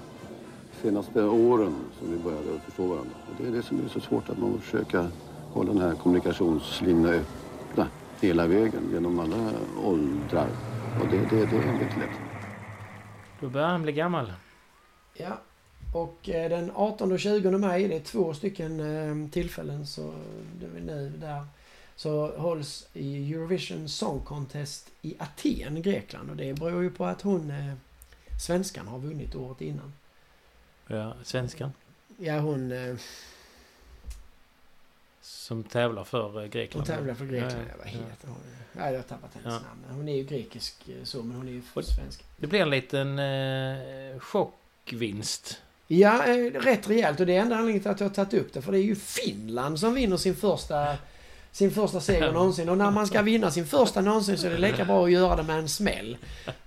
senaste 0.82 1.24
åren 1.24 1.74
som 1.98 2.10
vi 2.10 2.18
började 2.18 2.60
förstå 2.64 2.82
varandra. 2.86 3.10
Och 3.26 3.42
det 3.42 3.48
är 3.48 3.52
det 3.52 3.62
som 3.62 3.80
är 3.84 3.88
så 3.88 4.00
svårt, 4.00 4.28
att 4.28 4.38
man 4.38 4.52
får 4.52 4.58
försöka 4.58 5.06
hålla 5.52 5.72
den 5.72 5.82
här 5.82 5.94
kommunikationslinjen 5.94 7.24
öppna 7.76 7.86
hela 8.20 8.46
vägen 8.46 8.90
genom 8.92 9.18
alla 9.18 9.52
åldrar. 9.84 10.48
Och 11.00 11.08
det, 11.10 11.16
det, 11.16 11.46
det 11.46 11.56
är 11.56 11.82
inte 11.82 11.98
lätt. 11.98 12.20
Då 13.40 13.48
börjar 13.48 13.68
han 13.68 13.82
bli 13.82 13.92
gammal. 13.92 14.32
Ja. 15.14 15.40
Och 15.94 16.28
eh, 16.28 16.50
den 16.50 16.70
18 16.74 17.12
och 17.12 17.20
20 17.20 17.50
maj, 17.50 17.88
det 17.88 17.96
är 17.96 18.00
två 18.00 18.34
stycken 18.34 18.80
eh, 18.80 19.30
tillfällen 19.30 19.86
så 19.86 20.14
det 20.60 20.66
är 20.66 20.80
nu 20.80 21.12
där. 21.16 21.46
Så 21.96 22.36
hålls 22.36 22.88
i 22.92 23.32
Eurovision 23.32 23.88
Song 23.88 24.20
Contest 24.20 24.90
i 25.02 25.14
Aten, 25.18 25.82
Grekland. 25.82 26.30
Och 26.30 26.36
det 26.36 26.54
beror 26.54 26.82
ju 26.82 26.90
på 26.90 27.04
att 27.04 27.22
hon, 27.22 27.50
eh, 27.50 27.74
svenskan, 28.40 28.88
har 28.88 28.98
vunnit 28.98 29.34
året 29.34 29.60
innan. 29.60 29.92
Ja, 30.86 31.14
svenskan. 31.22 31.72
Ja, 32.18 32.38
hon, 32.38 32.72
Som 35.46 35.62
tävlar 35.64 36.04
för 36.04 36.26
eh, 36.36 36.40
hon 36.40 36.50
Grekland. 36.50 36.86
tävlar 36.86 37.14
för 37.14 37.26
Grekland. 37.26 37.54
Ja, 37.68 37.74
vad 37.78 37.86
heter 37.86 38.28
hon? 38.28 38.36
Ja, 38.78 38.90
jag 38.90 38.98
har 38.98 39.02
tappat 39.02 39.30
hennes 39.34 39.62
Ja. 39.62 39.68
namn. 39.68 39.96
Hon 39.98 40.08
är 40.08 40.16
ju 40.16 40.22
grekisk 40.24 40.88
eh, 40.88 41.04
så, 41.04 41.22
men 41.22 41.36
hon 41.36 41.48
är 41.48 41.52
ju 41.52 41.62
svensk. 41.82 42.24
Det 42.36 42.46
blir 42.46 42.60
en 42.60 42.70
liten 42.70 43.18
eh, 43.18 44.18
chockvinst. 44.18 45.62
Ja, 45.86 46.24
eh, 46.26 46.52
rätt 46.52 46.88
rejält. 46.88 47.20
Och 47.20 47.26
det 47.26 47.36
är 47.36 47.40
enda 47.40 47.56
anledningen 47.56 47.82
till 47.82 47.90
att 47.90 48.00
jag 48.00 48.08
har 48.08 48.14
tagit 48.14 48.34
upp 48.34 48.52
det. 48.52 48.62
För 48.62 48.72
det 48.72 48.78
är 48.78 48.82
ju 48.82 48.96
Finland 48.96 49.80
som 49.80 49.94
vinner 49.94 50.16
sin 50.16 50.34
första, 50.36 50.96
sin 51.52 51.70
första 51.70 52.00
seger 52.00 52.32
någonsin. 52.32 52.68
Och 52.68 52.78
när 52.78 52.90
man 52.90 53.06
ska 53.06 53.22
vinna 53.22 53.50
sin 53.50 53.66
första 53.66 54.00
någonsin 54.00 54.38
så 54.38 54.46
är 54.46 54.50
det 54.50 54.58
lika 54.58 54.84
bra 54.84 55.04
att 55.04 55.12
göra 55.12 55.36
det 55.36 55.42
med 55.42 55.58
en 55.58 55.68
smäll. 55.68 56.16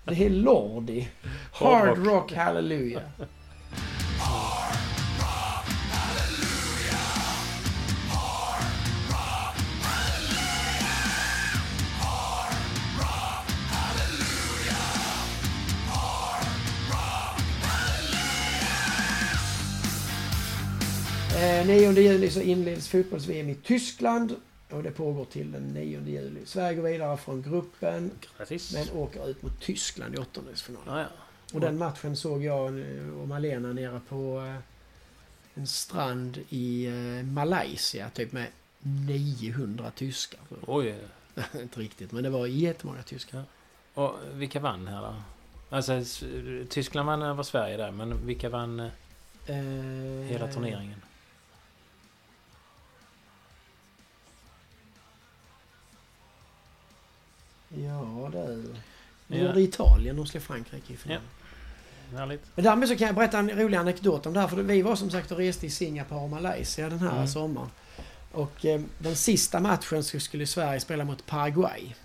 Det 0.05 0.25
är 0.25 0.29
Lordi. 0.29 1.07
Hard. 1.53 2.07
Rock 2.07 2.33
Hallelujah. 2.33 3.01
9 21.63 21.92
juli 21.92 22.30
så 22.30 22.42
inleds 22.42 22.88
fotbolls-VM 22.88 23.50
i 23.50 23.56
Tyskland. 23.56 24.36
Och 24.70 24.84
det 24.84 24.92
pågår 24.92 25.25
till 25.25 25.51
den 25.51 25.68
9 25.68 26.01
juli. 26.06 26.46
Sverige 26.46 26.75
går 26.75 26.84
vidare 26.84 27.18
från 27.18 27.42
gruppen 27.42 28.12
Grattis. 28.38 28.74
men 28.74 28.98
åker 28.98 29.30
ut 29.30 29.42
mot 29.42 29.62
Tyskland 29.62 30.16
i 30.16 30.18
åttondelsfinalen. 30.18 30.98
Ja, 30.98 31.01
ja. 31.01 31.08
Och 31.54 31.62
den 31.62 31.78
matchen 31.78 32.16
såg 32.16 32.44
jag 32.44 32.80
eh, 32.80 33.20
och 33.22 33.28
Malena 33.28 33.74
nere 33.74 34.01
på 34.10 34.39
eh, 34.46 34.56
en 35.54 35.68
strand 35.68 36.39
i 36.50 36.86
eh, 36.86 37.25
Malaysia. 37.25 38.10
Typ 38.10 38.32
med 38.32 38.48
900 38.80 39.92
tyskar. 39.96 40.39
Oj. 40.68 40.96
Inte 41.62 41.80
riktigt, 41.80 42.12
men 42.12 42.24
det 42.24 42.30
var 42.30 42.48
jättemånga 42.48 43.04
tyskar. 43.04 43.44
Och 43.94 44.16
vilka 44.34 44.60
vann 44.60 44.88
här 44.88 45.01
då? 45.01 45.16
Alltså, 45.70 46.01
Tyskland 46.70 47.08
vann 47.08 47.22
över 47.22 47.44
Sverige 47.44 47.78
där, 47.78 47.92
men 47.92 48.25
vilka 48.25 48.50
vann 48.50 48.80
eh, 48.80 48.88
Eh, 49.50 50.25
hela 50.25 50.48
turneringen? 50.48 51.01
Ja, 57.69 58.29
det... 58.31 58.55
Det 59.27 59.38
Ja. 59.38 59.47
gjorde 59.47 59.61
Italien. 59.61 60.15
De 60.15 60.27
slog 60.27 60.43
Frankrike 60.43 60.93
i 60.93 60.97
finalen. 60.97 61.23
Härligt. 62.15 62.41
Men 62.55 62.65
därmed 62.65 62.89
så 62.89 62.95
kan 62.95 63.07
jag 63.07 63.15
berätta 63.15 63.38
en 63.39 63.49
rolig 63.49 63.77
anekdot 63.77 64.25
om 64.25 64.33
det 64.33 64.39
här. 64.39 64.47
För 64.47 64.63
vi 64.63 64.81
var 64.81 64.95
som 64.95 65.09
sagt 65.09 65.31
och 65.31 65.38
reste 65.38 65.65
i 65.65 65.69
Singapore 65.69 66.19
och 66.19 66.29
Malaysia 66.29 66.89
den 66.89 66.99
här 66.99 67.15
Mm. 67.15 67.27
sommaren. 67.27 67.69
Och 68.31 68.65
eh, 68.65 68.81
den 68.99 69.15
sista 69.15 69.59
matchen 69.59 70.03
så 70.03 70.19
skulle 70.19 70.47
Sverige 70.47 70.79
spela 70.79 71.03
mot 71.03 71.25
Paraguay. 71.25 71.95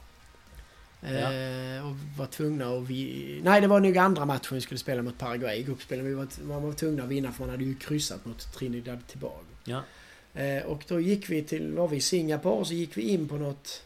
Eh, 1.03 1.87
och 1.87 1.97
var 2.19 2.27
tvungna 2.27 2.69
att 2.69 2.83
vi... 2.89 3.41
Nej, 3.45 3.61
det 3.61 3.67
var 3.67 3.81
nog 3.81 3.99
andra 3.99 4.25
matchen 4.25 4.55
vi 4.55 4.61
skulle 4.61 4.79
spela 4.79 5.03
mot 5.03 5.19
Paraguay. 5.19 5.59
I 5.59 5.63
gruppspelen. 5.63 6.05
Vi 6.07 6.15
var, 6.15 6.27
man 6.45 6.63
var 6.63 6.73
tvungna 6.73 7.03
att 7.03 7.09
vinna 7.09 7.33
för 7.33 7.41
man 7.41 7.51
hade 7.51 7.65
ju 7.65 7.75
kryssat 7.75 8.25
mot 8.25 8.53
Trinidad 8.53 8.99
Tobago. 9.13 9.45
Ja. 9.65 9.83
Eh, 10.41 10.63
och 10.63 10.85
då 10.89 11.01
gick 11.01 11.31
vi 11.31 11.43
till, 11.43 11.73
var 11.73 11.89
vi 11.89 11.97
i 11.97 12.01
Singapore 12.01 12.65
så 12.65 12.75
gick 12.75 12.97
vi 12.97 13.03
in 13.03 13.29
på 13.29 13.37
något... 13.37 13.83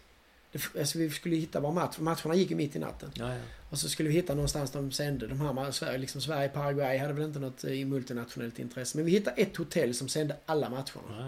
det- 0.53 0.79
Alltså 0.81 0.99
vi 0.99 1.11
skulle 1.11 1.37
hitta 1.37 1.61
vår 1.61 1.73
match. 1.73 1.99
Matcherna 1.99 2.35
gick 2.35 2.51
ju 2.51 2.57
mitt 2.57 2.77
i 2.77 2.79
natten. 2.79 3.11
Ja, 3.15 3.35
ja. 3.35 3.41
Och 3.71 3.79
så 3.79 3.89
skulle 3.89 4.09
vi 4.09 4.15
hitta 4.15 4.35
någonstans 4.35 4.71
de 4.71 4.93
sände. 4.93 5.27
De 5.27 5.41
här, 5.41 5.71
Sverige, 5.71 5.99
liksom 5.99 6.21
Sverige, 6.21 6.49
Paraguay 6.49 6.99
hade 6.99 7.13
väl 7.13 7.25
inte 7.25 7.39
något 7.39 7.65
eh, 7.65 7.87
multinationellt 7.87 8.59
intresse. 8.59 8.99
Men 8.99 9.05
vi 9.07 9.13
hittade 9.13 9.37
ett 9.43 9.57
hotell 9.57 9.95
som 9.95 10.09
sände 10.09 10.37
alla 10.47 10.69
matcherna. 10.71 10.87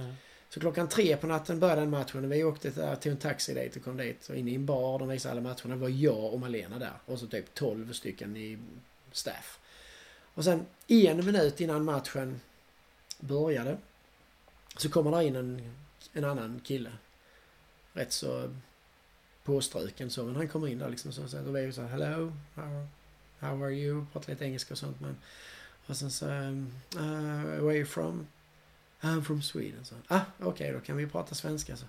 ja. 0.09 0.15
Så 0.49 0.61
klockan 0.61 0.89
tre 0.89 1.17
på 1.17 1.27
natten 1.27 1.61
började 1.61 1.81
den 1.81 1.91
matchen 1.91 2.25
och 2.25 2.33
vi 2.33 2.45
åkte 2.45 2.71
där, 2.71 2.97
tog 2.97 3.12
en 3.12 3.19
taxi 3.19 3.55
dit 3.55 3.77
och 3.77 3.83
kom 3.85 3.97
dit. 3.97 4.29
Och 4.29 4.37
in 4.37 4.49
i 4.49 4.55
en 4.55 4.67
bar, 4.67 4.99
de 4.99 5.09
visade 5.09 5.33
alla 5.33 5.41
matcherna. 5.41 5.75
Det 5.75 5.81
var 5.81 5.89
jag 5.89 6.33
och 6.35 6.41
Malena 6.41 6.79
där. 6.79 6.93
Och 7.07 7.19
så 7.19 7.27
typ 7.27 7.55
12 7.55 7.93
stycken 7.93 8.37
i 8.37 8.59
staff. 9.12 9.59
Och 10.35 10.45
sen 10.45 10.67
en 10.89 11.27
minut 11.27 11.61
innan 11.61 11.85
matchen 11.85 12.41
började 13.21 13.77
så 14.77 14.89
kommer 14.91 15.11
där 15.11 15.21
in 15.23 15.37
en, 15.37 15.75
en 16.12 16.25
annan 16.25 16.61
kille. 16.65 16.91
Rätt 17.93 18.12
så 18.12 18.55
påstruken 19.45 20.11
så. 20.11 20.25
Men 20.25 20.37
han 20.37 20.49
kommer 20.49 20.69
in 20.69 20.79
där 20.79 20.89
liksom 20.89 21.13
så. 21.13 21.29
så 21.29 21.39
och 21.39 21.57
vi 21.57 21.65
är 21.65 21.73
så 21.73 21.83
här, 21.83 21.89
hello, 21.89 22.33
how, 22.55 22.87
how 23.39 23.65
are 23.65 23.73
you? 23.73 24.07
Pratar 24.13 24.33
lite 24.33 24.45
engelska 24.45 24.75
och 24.75 24.79
sånt. 24.79 25.01
Men, 25.01 25.17
och 25.87 25.97
sen 25.97 26.11
så, 26.11 26.27
um, 26.27 26.73
uh, 26.97 27.45
where 27.45 27.69
are 27.69 27.77
you 27.77 27.87
from? 27.87 28.27
I'm 29.01 29.23
from 29.23 29.43
Sweden. 29.43 29.85
Så. 29.85 29.95
Ah, 30.09 30.21
okej, 30.39 30.73
då 30.73 30.81
kan 30.81 30.97
vi 30.97 31.07
prata 31.07 31.35
svenska. 31.35 31.77
Så. 31.77 31.85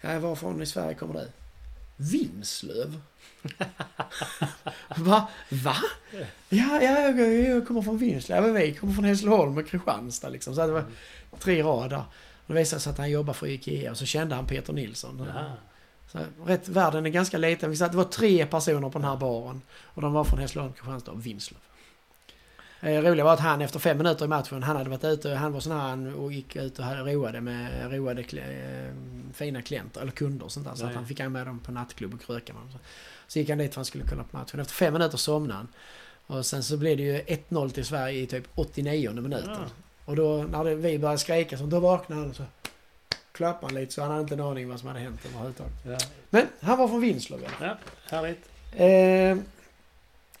Ja, 0.00 0.18
varifrån 0.18 0.62
i 0.62 0.66
Sverige 0.66 0.94
kommer 0.94 1.14
du? 1.14 1.28
Vinslöv. 1.96 3.00
Va? 4.96 5.28
Va? 5.50 5.76
Ja, 6.48 6.82
ja 6.82 7.00
jag, 7.00 7.20
jag 7.44 7.66
kommer 7.66 7.82
från 7.82 7.98
Vinslöv. 7.98 8.54
Vi 8.54 8.74
kommer 8.74 8.92
från 8.92 9.04
Hässleholm 9.04 9.58
och 9.58 9.66
Kristianstad 9.66 10.28
liksom. 10.28 10.54
Så 10.54 10.66
det 10.66 10.72
var 10.72 10.84
tre 11.38 11.62
rader. 11.62 12.04
Det 12.46 12.54
visade 12.54 12.80
sig 12.80 12.90
att 12.90 12.98
han 12.98 13.10
jobbar 13.10 13.34
för 13.34 13.46
IKEA 13.46 13.90
och 13.90 13.96
så 13.96 14.06
kände 14.06 14.34
han 14.34 14.46
Peter 14.46 14.72
Nilsson. 14.72 15.26
Ja. 15.34 15.56
Så, 16.14 16.20
rätt, 16.46 16.68
världen 16.68 17.06
är 17.06 17.10
ganska 17.10 17.38
liten. 17.38 17.70
Vi 17.70 17.76
sa 17.76 17.84
att 17.84 17.90
det 17.92 17.96
var 17.96 18.04
tre 18.04 18.46
personer 18.46 18.90
på 18.90 18.98
den 18.98 19.08
här 19.08 19.16
baren. 19.16 19.62
Och 19.84 20.02
de 20.02 20.12
var 20.12 20.24
från 20.24 20.38
Hässleholm, 20.38 20.72
Kristianstad 20.72 21.12
och 21.12 21.26
Vinslöv. 21.26 21.58
Eh, 22.80 23.02
roliga 23.02 23.24
var 23.24 23.32
att 23.32 23.40
han 23.40 23.62
efter 23.62 23.78
fem 23.78 23.98
minuter 23.98 24.24
i 24.24 24.28
matchen, 24.28 24.62
han 24.62 24.76
hade 24.76 24.90
varit 24.90 25.04
ute, 25.04 25.30
han 25.30 25.52
var 25.52 25.60
sån 25.60 25.72
här, 25.72 25.88
han 25.88 26.14
och 26.14 26.32
gick 26.32 26.56
ut 26.56 26.78
och 26.78 26.84
hade 26.84 27.00
roade 27.14 27.40
med 27.40 27.92
roade 27.92 28.22
kli- 28.22 28.86
eh, 28.88 28.94
fina 29.32 29.62
klienter, 29.62 30.00
eller 30.00 30.12
kunder 30.12 30.44
och 30.44 30.52
sånt 30.52 30.66
där. 30.66 30.74
Så 30.74 30.86
att 30.86 30.94
han 30.94 31.06
fick 31.06 31.18
med 31.18 31.46
dem 31.46 31.58
på 31.60 31.72
nattklubb 31.72 32.14
och 32.14 32.20
kröka 32.20 32.52
med 32.52 32.62
dem. 32.62 32.70
Så, 32.72 32.78
så 33.26 33.38
gick 33.38 33.48
han 33.48 33.58
dit 33.58 33.66
för 33.66 33.72
att 33.72 33.76
han 33.76 33.84
skulle 33.84 34.04
kolla 34.08 34.22
på 34.24 34.36
matchen. 34.36 34.60
Efter 34.60 34.74
fem 34.74 34.92
minuter 34.92 35.18
somnade 35.18 35.54
han. 35.54 35.68
Och 36.26 36.46
sen 36.46 36.62
så 36.62 36.76
blev 36.76 36.96
det 36.96 37.02
ju 37.02 37.18
1-0 37.18 37.70
till 37.70 37.84
Sverige 37.84 38.20
i 38.22 38.26
typ 38.26 38.44
89 38.54 39.12
minuten. 39.12 39.50
Ja. 39.50 39.58
Och 40.04 40.16
då 40.16 40.42
när 40.42 40.64
det, 40.64 40.74
vi 40.74 40.98
började 40.98 41.18
skrika 41.18 41.58
så 41.58 41.66
då 41.66 41.80
vaknade 41.80 42.20
han 42.20 42.30
och 42.30 42.36
så 42.36 42.42
klappade 43.34 43.66
han 43.66 43.80
lite 43.80 43.92
så 43.92 44.02
han 44.02 44.10
hade 44.10 44.22
inte 44.22 44.34
en 44.34 44.40
aning 44.40 44.68
vad 44.68 44.78
som 44.80 44.88
hade 44.88 45.00
hänt 45.00 45.20
överhuvudtaget. 45.26 45.72
Ja. 45.86 45.98
Men 46.30 46.46
han 46.60 46.78
var 46.78 46.88
från 46.88 47.00
Vinslöv 47.00 47.40
i 47.42 47.44
alla 47.46 47.54
fall. 47.54 47.66
ja, 47.68 47.76
härligt. 48.16 48.48
Eh, 48.76 49.44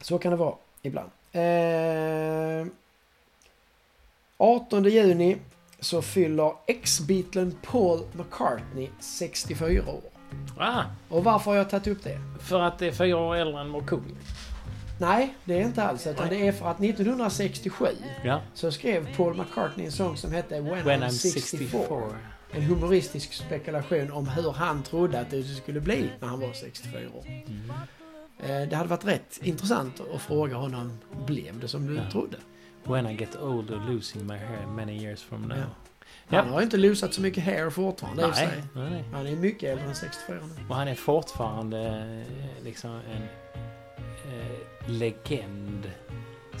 så 0.00 0.18
kan 0.18 0.30
det 0.30 0.36
vara 0.36 0.54
ibland. 0.82 1.10
Eh, 1.32 2.66
18 4.38 4.84
juni 4.84 5.36
så 5.80 6.02
fyller 6.02 6.52
ex-Beatlen 6.66 7.56
Paul 7.62 8.00
McCartney 8.12 8.88
64 9.00 9.82
år. 9.92 10.00
Ah, 10.58 10.82
Och 11.08 11.24
varför 11.24 11.50
har 11.50 11.58
jag 11.58 11.70
tagit 11.70 11.86
upp 11.86 12.02
det? 12.04 12.18
för 12.40 12.60
att 12.60 12.78
det 12.78 12.86
är 12.86 12.92
fyra 12.92 13.16
år 13.16 13.36
äldre 13.36 13.60
än 13.60 13.68
Markoolio. 13.68 14.16
Nej, 15.00 15.34
det 15.44 15.54
är 15.58 15.62
inte 15.64 15.82
alls. 15.84 16.06
Utan 16.06 16.28
det 16.28 16.46
är 16.48 16.52
för 16.52 16.66
att 16.70 16.80
1967 16.80 17.86
Ja. 18.24 18.40
så 18.54 18.72
skrev 18.72 19.16
Paul 19.16 19.34
McCartney 19.36 19.86
en 19.86 19.92
sång 19.92 20.16
som 20.16 20.32
hette 20.32 20.60
When, 20.60 20.84
When 20.84 21.02
I'm 21.02 21.06
I'm 21.06 21.10
64. 21.10 21.80
64. 21.80 22.16
En 22.56 22.62
humoristisk 22.62 23.32
spekulation 23.32 24.10
om 24.12 24.28
hur 24.28 24.52
han 24.52 24.82
trodde 24.82 25.20
att 25.20 25.30
det 25.30 25.42
skulle 25.44 25.80
bli 25.80 26.10
när 26.20 26.28
han 26.28 26.40
var 26.40 26.52
64 26.52 27.00
år. 27.16 27.24
Mm. 27.26 27.70
Eh, 28.38 28.68
Det 28.68 28.76
hade 28.76 28.88
varit 28.88 29.04
rätt 29.04 29.38
intressant 29.42 30.00
att 30.14 30.22
fråga 30.22 30.56
honom, 30.56 30.98
blev 31.26 31.60
det 31.60 31.68
som 31.68 31.86
du 31.86 31.94
Ja. 31.96 32.10
trodde? 32.10 32.36
When 32.84 33.06
I 33.06 33.14
get 33.16 33.36
older 33.36 33.80
losing 33.88 34.26
my 34.26 34.36
hair 34.36 34.66
many 34.66 34.92
years 35.02 35.22
from 35.22 35.42
now. 35.42 35.58
Ja. 35.58 35.64
Ja. 36.28 36.38
Han 36.42 36.48
har 36.52 36.60
ju 36.60 36.64
inte 36.64 36.76
losat 36.76 37.14
så 37.14 37.20
mycket 37.20 37.44
hair 37.44 37.70
fortfarande 37.70 38.34
sig. 38.34 38.48
nej, 38.74 38.90
nej. 38.90 39.04
Han 39.12 39.26
är 39.26 39.36
mycket 39.36 39.70
äldre 39.70 39.86
än 39.86 39.94
64 39.94 40.38
nu. 40.56 40.64
Och 40.68 40.76
han 40.76 40.88
är 40.88 40.94
fortfarande 40.94 41.78
eh, 41.86 42.64
liksom 42.64 42.90
en 42.90 43.22
eh, 44.32 44.90
legend 44.90 45.90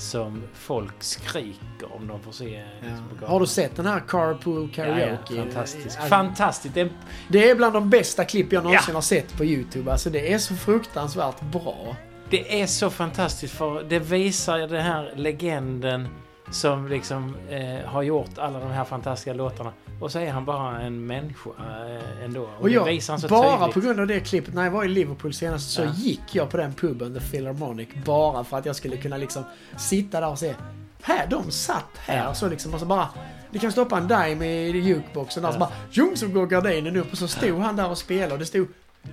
som 0.00 0.42
folk 0.54 0.92
skriker 1.02 1.96
om 1.96 2.06
de 2.06 2.20
får 2.20 2.32
se. 2.32 2.62
liksom. 2.80 3.28
Har 3.28 3.40
du 3.40 3.46
sett 3.46 3.76
den 3.76 3.86
här 3.86 4.00
Carpool 4.08 4.70
Karaoke? 4.74 5.34
ja, 5.34 5.42
fantastisk. 5.42 5.86
Alltså, 5.86 6.00
Fantastiskt. 6.08 6.74
Det 6.74 6.80
är, 6.80 6.90
Det 7.28 7.50
är 7.50 7.54
bland 7.54 7.74
de 7.74 7.90
bästa 7.90 8.24
klipp 8.24 8.52
jag 8.52 8.64
någonsin 8.64 8.84
Ja. 8.88 8.94
har 8.96 9.02
sett 9.02 9.36
på 9.36 9.44
YouTube. 9.44 9.92
Alltså 9.92 10.10
det 10.10 10.32
är 10.32 10.38
så 10.38 10.54
fruktansvärt 10.54 11.40
bra. 11.40 11.96
det 12.30 12.62
är 12.62 12.66
så 12.66 12.90
fantastiskt 12.90 13.54
för 13.54 13.82
det 13.82 13.98
visar 13.98 14.58
den 14.58 14.82
här 14.82 15.12
legenden 15.16 16.08
som 16.50 16.88
liksom 16.88 17.36
eh, 17.50 17.86
har 17.88 18.02
gjort 18.02 18.38
alla 18.38 18.58
de 18.60 18.70
här 18.70 18.84
fantastiska 18.84 19.32
låtarna. 19.32 19.72
Och 20.00 20.12
så 20.12 20.18
är 20.18 20.30
han 20.30 20.44
bara 20.44 20.80
en 20.80 21.06
människa 21.06 21.50
eh, 21.58 22.24
ändå. 22.24 22.42
Och, 22.42 22.60
Och 22.60 22.70
jag, 22.70 22.84
bara 22.84 23.58
tydligt. 23.58 23.74
på 23.74 23.80
grund 23.80 24.00
av 24.00 24.06
det 24.06 24.20
klippet, 24.20 24.54
när 24.54 24.64
jag 24.64 24.70
var 24.70 24.84
i 24.84 24.88
Liverpool 24.88 25.34
senast 25.34 25.70
så 25.70 25.82
Ja. 25.82 25.92
gick 25.96 26.34
jag 26.34 26.50
på 26.50 26.56
den 26.56 26.72
puben, 26.74 27.14
The 27.14 27.20
Philharmonic, 27.20 27.88
bara 28.04 28.44
för 28.44 28.58
att 28.58 28.66
jag 28.66 28.76
skulle 28.76 28.96
kunna 28.96 29.16
liksom 29.16 29.44
sitta 29.76 30.20
där 30.20 30.28
och 30.30 30.38
se. 30.38 30.54
Här, 31.02 31.26
de 31.26 31.50
satt 31.50 31.84
här 31.98 32.24
Ja. 32.26 32.34
så 32.34 32.48
liksom 32.48 32.74
och 32.74 32.80
så 32.80 32.86
bara... 32.86 33.08
Du 33.50 33.58
kan 33.58 33.72
stoppa 33.72 33.98
en 33.98 34.08
dime 34.08 34.46
i 34.46 34.70
jukeboxen 34.80 35.42
där 35.42 35.48
Ja. 35.48 35.52
så 35.52 35.58
bara 35.58 35.72
tjong 35.90 36.16
så 36.16 36.28
går 36.28 36.46
gardinen 36.46 36.96
upp 36.96 37.12
och 37.12 37.18
så 37.18 37.28
stod 37.28 37.60
han 37.60 37.76
där 37.76 37.90
och 37.90 37.98
spelade 37.98 38.32
och 38.32 38.38
det 38.38 38.46
stod 38.46 38.68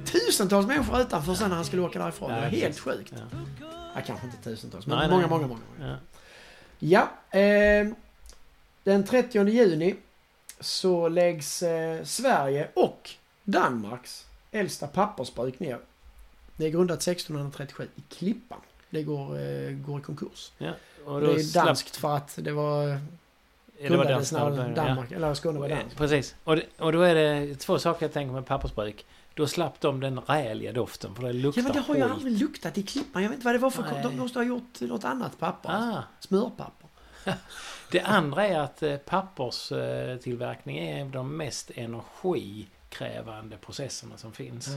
tusentals 0.05 0.67
människor 0.67 1.01
utanför 1.01 1.33
sen 1.33 1.49
när 1.49 1.55
han 1.55 1.65
skulle 1.65 1.81
åka 1.81 1.99
därifrån. 1.99 2.29
Ja, 2.29 2.35
det 2.35 2.41
var 2.41 2.49
helt 2.49 2.79
sjukt. 2.79 3.13
Ja. 3.15 3.37
Ja, 3.95 4.01
kanske 4.07 4.25
inte 4.25 4.37
tusentals, 4.43 4.87
men 4.87 4.97
Nej, 4.97 5.09
många, 5.09 5.21
nej. 5.21 5.29
många, 5.29 5.47
många, 5.47 5.59
många. 5.79 5.97
Ja. 6.79 7.07
Ja, 7.31 7.39
eh, 7.39 7.87
den 8.83 9.03
30 9.03 9.47
juni 9.49 9.95
så 10.61 11.07
läggs 11.09 11.63
eh, 11.63 12.03
Sverige 12.03 12.67
och 12.73 13.09
Danmarks 13.43 14.25
äldsta 14.51 14.87
pappersbruk 14.87 15.59
ner. 15.59 15.79
Det 16.57 16.65
är 16.65 16.69
grundat 16.69 17.07
1637 17.07 17.87
i 17.95 18.01
Klippan. 18.13 18.59
Det 18.89 19.03
går, 19.03 19.39
eh, 19.39 19.71
går 19.71 19.99
i 19.99 20.03
konkurs. 20.03 20.51
Ja. 20.57 20.71
Och 21.05 21.21
det 21.21 21.27
är 21.31 21.53
danskt 21.53 21.95
för 21.95 22.15
att 22.15 22.39
det 22.41 22.51
var 22.51 22.87
Ja, 23.83 23.89
det 23.89 23.97
var 23.97 24.05
danskt 24.05 24.31
när 24.33 24.75
Danmark, 24.75 25.11
eller 25.11 25.33
Skåne 25.33 25.59
var 25.59 25.69
Ja. 25.69 25.75
danskt. 25.75 25.97
Precis. 25.97 26.35
Och, 26.43 26.55
det, 26.55 26.63
och 26.77 26.91
då 26.91 27.01
är 27.01 27.15
det 27.15 27.55
två 27.55 27.79
saker 27.79 28.05
jag 28.05 28.13
tänker 28.13 28.33
med 28.33 28.45
pappersbruk. 28.45 29.05
Då 29.33 29.47
slapp 29.47 29.81
de 29.81 29.99
den 29.99 30.19
räliga 30.19 30.71
doften 30.71 31.15
för 31.15 31.23
det 31.23 31.33
luktar 31.33 31.61
Ja 31.61 31.63
men 31.63 31.73
det 31.73 31.79
har 31.79 31.95
ju 31.95 32.01
aldrig 32.01 32.39
luktat 32.39 32.77
i 32.77 32.83
Klippan. 32.83 33.23
Jag 33.23 33.29
vet 33.29 33.35
inte 33.35 33.45
vad 33.45 33.55
det 33.55 33.59
var 33.59 33.69
för... 33.69 33.83
Nej. 33.83 34.03
De 34.03 34.17
måste 34.17 34.39
ha 34.39 34.43
gjort 34.43 34.81
något 34.81 35.03
annat 35.03 35.39
papper. 35.39 35.69
Ah. 35.69 36.03
Smörpapper. 36.19 36.87
Det 37.91 38.01
andra 38.01 38.47
är 38.47 38.59
att 38.59 38.83
eh, 38.83 38.97
papperstillverkning 38.97 40.77
är 40.77 40.95
en 40.97 41.05
av 41.07 41.11
de 41.11 41.37
mest 41.37 41.71
energikrävande 41.75 43.57
processerna 43.57 44.17
som 44.17 44.31
finns. 44.33 44.69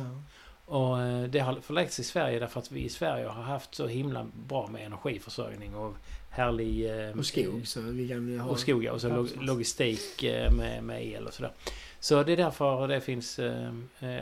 Och 0.67 1.01
eh, 1.03 1.23
det 1.25 1.39
har 1.39 1.55
förlagts 1.61 2.01
i 2.01 2.05
Sverige 2.05 2.39
därför 2.39 2.61
att 2.61 2.73
vi 2.73 2.85
i 2.85 2.89
Sverige 2.89 3.27
har 3.27 3.43
haft 3.43 3.75
så 3.75 3.87
himla 3.87 4.27
bra 4.49 4.67
med 4.67 4.87
energiförsörjning 4.87 5.75
och 5.75 5.95
härlig... 6.31 6.91
eh, 7.09 7.19
Och 7.19 7.27
skog 7.27 7.67
så 7.67 7.81
vi 7.81 8.09
kan 8.09 8.39
ha... 8.39 8.51
Och 8.51 8.59
skog. 8.59 8.87
Och 8.87 9.01
så 9.01 9.09
log- 9.09 9.43
logistik 9.43 10.25
med, 10.57 10.85
med 10.85 11.07
el 11.07 11.27
och 11.27 11.35
sådär. 11.35 11.53
Så 12.01 12.23
det 12.23 12.33
är 12.33 12.37
därför 12.37 12.89
det 12.89 13.01
finns... 13.01 13.39
Eh, 13.39 13.73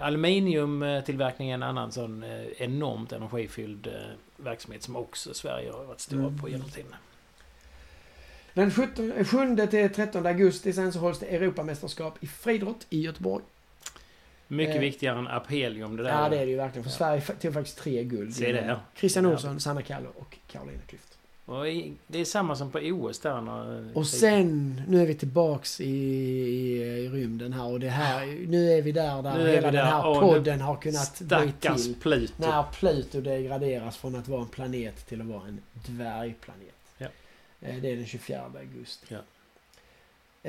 aluminiumtillverkning 0.00 1.50
är 1.50 1.55
en 1.55 1.62
annan 1.62 1.92
sån 1.92 2.22
eh, 2.22 2.44
enormt 2.59 3.12
energifylld 3.12 3.87
eh, 3.87 3.92
verksamhet 4.37 4.83
som 4.83 4.96
också 4.96 5.35
Sverige 5.35 5.70
har 5.72 5.85
varit 5.85 6.00
stora 6.00 6.22
Mm. 6.26 6.38
på 6.38 6.48
genom 6.48 6.70
tiden. 6.70 6.94
Den 8.55 8.71
17, 8.71 9.12
7 9.25 9.57
till 9.67 9.91
13 9.95 10.27
augusti 10.27 10.73
sen 10.73 10.93
så 10.93 10.99
hålls 10.99 11.19
det 11.19 11.27
Europamästerskap 11.27 12.25
i 12.25 12.27
friidrott 12.27 12.87
i 12.91 13.01
Göteborg. 13.01 13.45
Mycket 14.49 14.75
Eh, 14.77 14.81
viktigare 14.81 15.19
än 15.19 15.27
Apelium 15.29 15.97
det 15.97 16.03
där. 16.03 16.23
Ja 16.23 16.29
det 16.29 16.37
är 16.38 16.45
det 16.45 16.51
ju 16.51 16.57
verkligen. 16.57 16.85
För 16.85 16.91
Ja. 16.91 16.97
Sverige 16.97 17.21
tog 17.21 17.55
faktiskt 17.55 17.79
tre 17.79 18.05
guld. 18.05 18.35
Se 18.35 18.53
det, 18.53 18.65
ja. 18.67 18.81
Christian 18.97 19.25
Ja. 19.25 19.31
Olsson, 19.31 19.61
Sanna 19.61 19.83
Kallur 19.83 20.11
och 20.19 20.37
Carolina 20.47 20.83
Klüft. 20.88 21.09
Det 22.07 22.19
är 22.21 22.25
samma 22.25 22.57
som 22.57 22.71
på 22.71 22.79
OS 22.79 23.19
där. 23.19 23.41
När, 23.41 23.97
Och 23.97 24.07
sen, 24.07 24.83
nu 24.88 25.03
är 25.03 25.07
vi 25.07 25.15
tillbaks 25.15 25.81
i, 25.81 25.85
i, 25.85 26.83
i 26.83 27.09
rymden 27.09 27.53
här 27.53 27.73
och 27.73 27.81
det 27.81 27.88
här, 27.88 28.27
nu 28.49 28.73
är 28.73 28.83
vi 28.83 28.93
där 28.93 29.23
där 29.23 29.38
Nu 29.38 29.49
hela 29.51 29.71
den 29.71 29.87
här 29.87 30.07
Och 30.07 30.21
podden 30.21 30.61
har 30.61 30.77
kunnat 30.77 31.19
bli 31.21 31.53
till. 31.61 31.95
Pluto. 32.01 32.33
När 32.37 32.62
Pluto 32.62 33.21
degraderas 33.21 33.97
från 33.97 34.15
att 34.15 34.29
vara 34.29 34.41
en 34.43 34.49
planet 34.49 35.07
till 35.09 35.21
att 35.21 35.27
vara 35.27 35.49
en 35.49 35.61
dvärgplanet. 35.87 36.75
Eh, 37.62 37.77
Det 37.77 37.92
är 37.92 37.96
den 37.96 38.07
24 38.07 38.51
augusti. 38.59 39.07
Ja. 39.09 39.18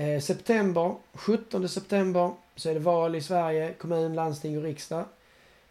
Eh, 0.01 0.21
september, 0.21 0.95
17 1.13 1.69
september, 1.69 2.31
så 2.55 2.69
är 2.69 2.73
det 2.73 2.79
val 2.79 3.15
i 3.15 3.21
Sverige, 3.21 3.73
kommun, 3.73 4.13
landsting 4.15 4.57
och 4.57 4.63
riksdag. 4.63 5.05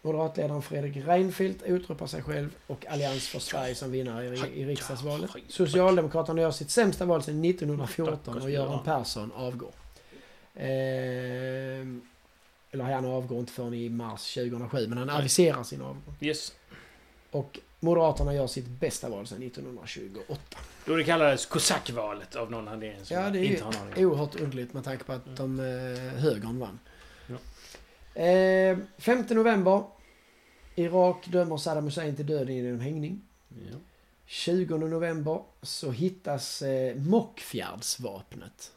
Moderatledaren 0.05 0.63
Fredrik 0.63 0.97
Reinfeldt 1.07 1.63
utropar 1.63 2.07
sig 2.07 2.23
själv 2.23 2.57
och 2.67 2.87
Allians 2.87 3.29
för 3.29 3.39
Sverige 3.39 3.75
som 3.75 3.91
vinnare 3.91 4.25
i, 4.27 4.61
i 4.61 4.65
riksdagsvalet. 4.65 5.31
Socialdemokraterna 5.49 6.41
gör 6.43 6.51
sitt 6.51 6.71
sämsta 6.71 7.05
val 7.05 7.23
sedan 7.23 7.45
1914 7.45 8.43
och 8.43 8.51
Göran 8.51 8.85
Persson 8.85 9.33
avgår. 9.33 9.73
Eh, 10.55 10.65
eller 12.71 12.85
han 12.85 13.05
avgår 13.05 13.39
inte 13.41 13.53
förrän 13.53 13.75
i 13.75 13.89
mars 13.89 14.35
2007, 14.35 14.87
men 14.89 14.99
han 14.99 15.11
aviserar 15.11 15.63
sin 15.63 15.81
avgång. 15.83 16.15
Yes. 16.21 16.53
Och 17.33 17.59
Moderaterna 17.81 18.35
gör 18.35 18.47
sitt 18.47 18.67
bästa 18.69 19.09
val 19.09 19.27
sedan 19.27 19.43
1928. 19.43 20.41
Då 20.85 20.97
det 20.97 21.05
kallades 21.05 21.47
kosackvalet 21.47 22.37
av 22.37 22.51
någon 22.51 22.69
anledning. 22.69 23.05
Ja, 23.11 23.31
det 23.31 23.39
är 23.39 23.45
inte 23.45 24.01
ju 24.01 24.07
oerhört 24.07 24.41
underligt 24.41 24.73
med 24.73 24.85
tanke 24.85 25.05
på 25.05 25.13
att 25.13 25.37
de 25.37 25.61
eh, 25.61 26.21
högern 26.21 26.59
vann. 26.59 26.79
Ja. 27.27 28.23
Eh, 28.23 28.79
5 28.99 29.25
november. 29.31 29.83
Irak 30.75 31.27
dömer 31.27 31.57
Saddam 31.57 31.85
Hussein 31.85 32.17
till 32.17 32.27
döden 32.27 32.55
genom 32.57 32.81
hängning. 32.81 33.21
Ja. 33.49 33.77
20 34.27 34.77
november 34.79 35.43
så 35.63 35.91
hittas 35.91 36.63
eh, 36.63 36.97
Mockfjärdsvapnet. 36.97 38.73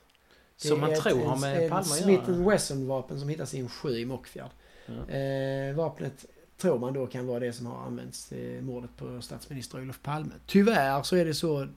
Som 0.57 0.79
man 0.79 0.95
tror 0.95 1.19
ett- 1.21 1.25
har 1.27 1.37
med 1.37 1.69
Palme 1.69 1.75
att 1.81 1.87
Smith 1.87 2.29
göra. 2.29 2.49
Wesson-vapen 2.49 3.19
som 3.19 3.29
hittas 3.29 3.53
i 3.53 3.59
en 3.59 3.69
sjö 3.69 3.89
i 3.89 4.05
Mockfjärd. 4.05 4.49
Ja. 4.85 5.15
Eh, 5.15 5.75
vapnet 5.75 6.25
tror 6.57 6.79
man 6.79 6.93
då 6.93 7.07
kan 7.07 7.27
vara 7.27 7.39
det 7.39 7.53
som 7.53 7.65
har 7.65 7.85
använts 7.85 8.31
i 8.31 8.61
mordet 8.61 8.89
på 8.97 9.21
statsminister 9.21 9.81
Olof 9.81 10.01
Palme. 10.01 10.33
Tyvärr 10.45 11.03
så 11.03 11.15
är 11.15 11.25
det 11.25 11.33
så 11.33 11.67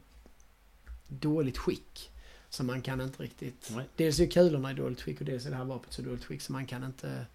dåligt 1.08 1.58
skick. 1.58 2.10
Så 2.50 2.64
man 2.64 2.82
kan 2.82 3.00
inte 3.00 3.22
riktigt... 3.22 3.70
Nej. 3.76 3.84
Dels 3.96 4.20
är 4.20 4.26
kulorna 4.26 4.70
i 4.70 4.74
dåligt 4.74 5.00
skick 5.00 5.20
och 5.20 5.26
dels 5.26 5.46
är 5.46 5.50
det 5.50 5.56
här 5.56 5.64
vapnet 5.64 5.92
så 5.92 6.02
dåligt 6.02 6.24
skick 6.24 6.42
så 6.42 6.52
man 6.52 6.66
kan 6.66 6.84
inte... 6.84 7.26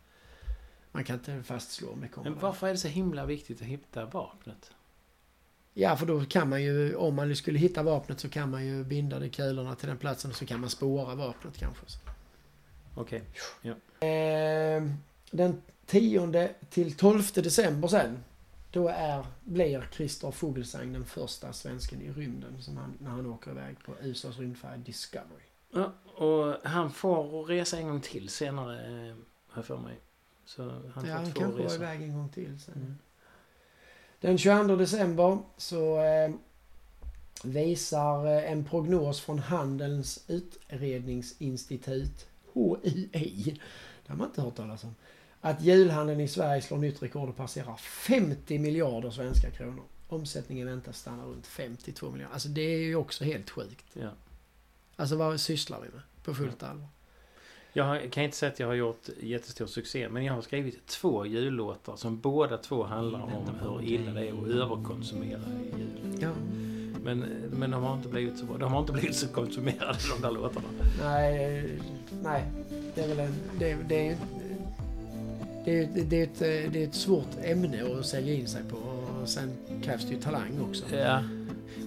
Man 0.92 1.04
kan 1.04 1.16
inte 1.16 1.44
fastslå 1.44 1.98
det 2.02 2.08
kommer. 2.08 2.30
Men 2.30 2.40
varför 2.40 2.68
är 2.68 2.72
det 2.72 2.78
så 2.78 2.88
himla 2.88 3.26
viktigt 3.26 3.62
att 3.62 3.68
hitta 3.68 4.06
vapnet? 4.06 4.72
Ja, 5.74 5.96
för 5.96 6.06
då 6.06 6.26
kan 6.26 6.50
man 6.50 6.64
ju, 6.64 6.96
om 6.96 7.16
man 7.16 7.36
skulle 7.36 7.60
hitta 7.60 7.84
vapnet 7.84 8.20
så 8.20 8.30
kan 8.30 8.50
man 8.50 8.66
ju 8.66 8.84
binda 8.84 9.20
de 9.20 9.30
kulorna 9.30 9.76
till 9.76 9.88
den 9.88 9.98
platsen 9.98 10.32
och 10.32 10.38
så 10.38 10.46
kan 10.46 10.60
man 10.60 10.70
spåra 10.70 11.16
vapnet 11.16 11.58
kanske. 11.58 11.86
Okej. 12.96 13.24
Eh, 14.00 14.84
den 15.32 15.62
10 15.86 16.50
till 16.70 16.98
12 16.98 17.24
december 17.34 17.88
sen. 17.88 18.24
Då 18.72 18.88
är, 18.88 19.26
blir 19.44 19.88
Christer 19.92 20.32
Fuglesang 20.32 20.94
den 20.94 21.06
första 21.06 21.54
svensken 21.54 22.02
i 22.02 22.12
rymden 22.12 22.62
som 22.62 22.78
han, 22.78 22.98
när 23.00 23.10
han 23.10 23.26
åker 23.26 23.52
iväg 23.52 23.78
på 23.86 23.96
USAs 24.02 24.40
rymdfärja 24.40 24.78
Discovery. 24.78 25.44
Ja, 25.74 25.92
och 26.16 26.56
han 26.64 26.92
får 26.92 27.46
resa 27.46 27.78
en 27.78 27.88
gång 27.88 28.02
till 28.02 28.30
senare, 28.30 28.86
eh, 28.86 29.16
har 29.48 29.56
jag 29.56 29.66
för 29.66 29.78
mig. 29.78 30.00
Så 30.46 30.64
han 30.64 30.84
ja, 30.96 31.02
får 31.04 31.10
han 31.12 31.32
två 31.32 31.46
var 31.46 31.52
resor. 31.52 31.76
iväg 31.76 32.02
en 32.02 32.14
gång 32.14 32.30
till 32.30 32.60
sen. 32.60 32.76
Mm. 32.76 32.96
Den 34.20 34.38
22 34.38 34.76
december 34.76 35.38
så 35.58 36.04
eh, 36.04 36.32
visar 37.44 38.26
eh, 38.26 38.52
en 38.52 38.66
prognos 38.66 39.22
från 39.22 39.40
Handelns 39.40 40.26
utredningsinstitut, 40.28 42.28
HUI, 42.54 43.60
det 44.06 44.12
har 44.12 44.16
man 44.16 44.28
inte 44.28 44.42
hört 44.42 44.56
talas 44.56 44.84
om, 44.84 44.96
att 45.46 45.62
julhandeln 45.62 46.20
i 46.20 46.28
Sverige 46.28 46.62
slår 46.62 46.78
nytt 46.78 47.04
rekord 47.04 47.30
och 47.30 47.38
passerar 47.38 47.76
50 47.78 48.60
miljarder 48.60 49.12
svenska 49.12 49.52
kronor. 49.52 49.84
Omsättningen 50.08 50.68
väntas 50.68 50.98
stanna 50.98 51.24
runt 51.24 51.48
52 51.48 52.12
miljarder. 52.12 52.34
Alltså 52.34 52.50
det 52.50 52.62
är 52.62 52.80
ju 52.80 52.96
också 52.96 53.24
helt 53.24 53.50
sjukt. 53.50 53.86
Ja. 53.94 54.10
Alltså 54.96 55.16
vad 55.16 55.40
sysslar 55.40 55.82
vi 55.82 55.88
med 55.90 56.02
på 56.24 56.34
fullt 56.34 56.64
allvar? 56.64 56.88
Jag 57.74 58.12
kan 58.12 58.24
inte 58.24 58.38
säga 58.38 58.52
att 58.52 58.60
jag 58.60 58.68
har 58.68 58.74
gjort 58.74 59.10
jättestor 59.22 59.66
succé, 59.66 60.10
men 60.10 60.26
jag 60.26 60.34
har 60.34 60.42
skrivit 60.42 60.86
två 60.86 61.26
jullåtar 61.26 61.96
som 61.96 62.20
båda 62.20 62.58
två 62.58 62.84
handlar 62.84 63.22
om 63.22 63.50
hur 63.62 63.84
illa 63.84 64.12
det 64.12 64.28
är 64.28 64.34
att 64.34 64.48
överkonsumera 64.48 65.42
jul. 65.78 66.18
Ja. 66.20 66.32
Men, 67.04 67.20
men 67.52 67.72
de 67.72 67.84
har 67.84 67.96
inte 67.98 68.10
blivit 68.10 68.40
så 68.40 68.46
bra. 68.46 68.58
De 68.58 68.74
har 68.74 68.80
inte 68.80 68.92
blivit 68.92 69.16
så 69.16 69.28
konsumerade, 69.28 69.98
de 70.16 70.22
där 70.22 70.32
låtarna. 70.32 70.68
Nej, 71.02 71.80
nej. 72.24 72.44
Det 72.96 73.02
är 73.02 73.08
väl 73.08 73.20
en... 73.20 73.36
Det, 73.60 73.78
det 73.90 74.08
är. 74.10 74.18
Det 75.66 75.80
är, 75.80 75.88
det, 76.06 76.20
är 76.20 76.24
ett, 76.24 76.40
det 76.74 76.84
är 76.84 76.88
ett 76.88 76.96
svårt 76.96 77.28
ämne 77.44 77.84
att 78.00 78.06
sälja 78.06 78.34
in 78.34 78.48
sig 78.48 78.62
på 78.70 78.78
och 79.22 79.30
sen 79.30 79.52
krävs 79.84 80.06
det 80.06 80.14
ju 80.14 80.22
talang 80.22 80.60
också. 80.70 80.96
Ja. 80.96 81.24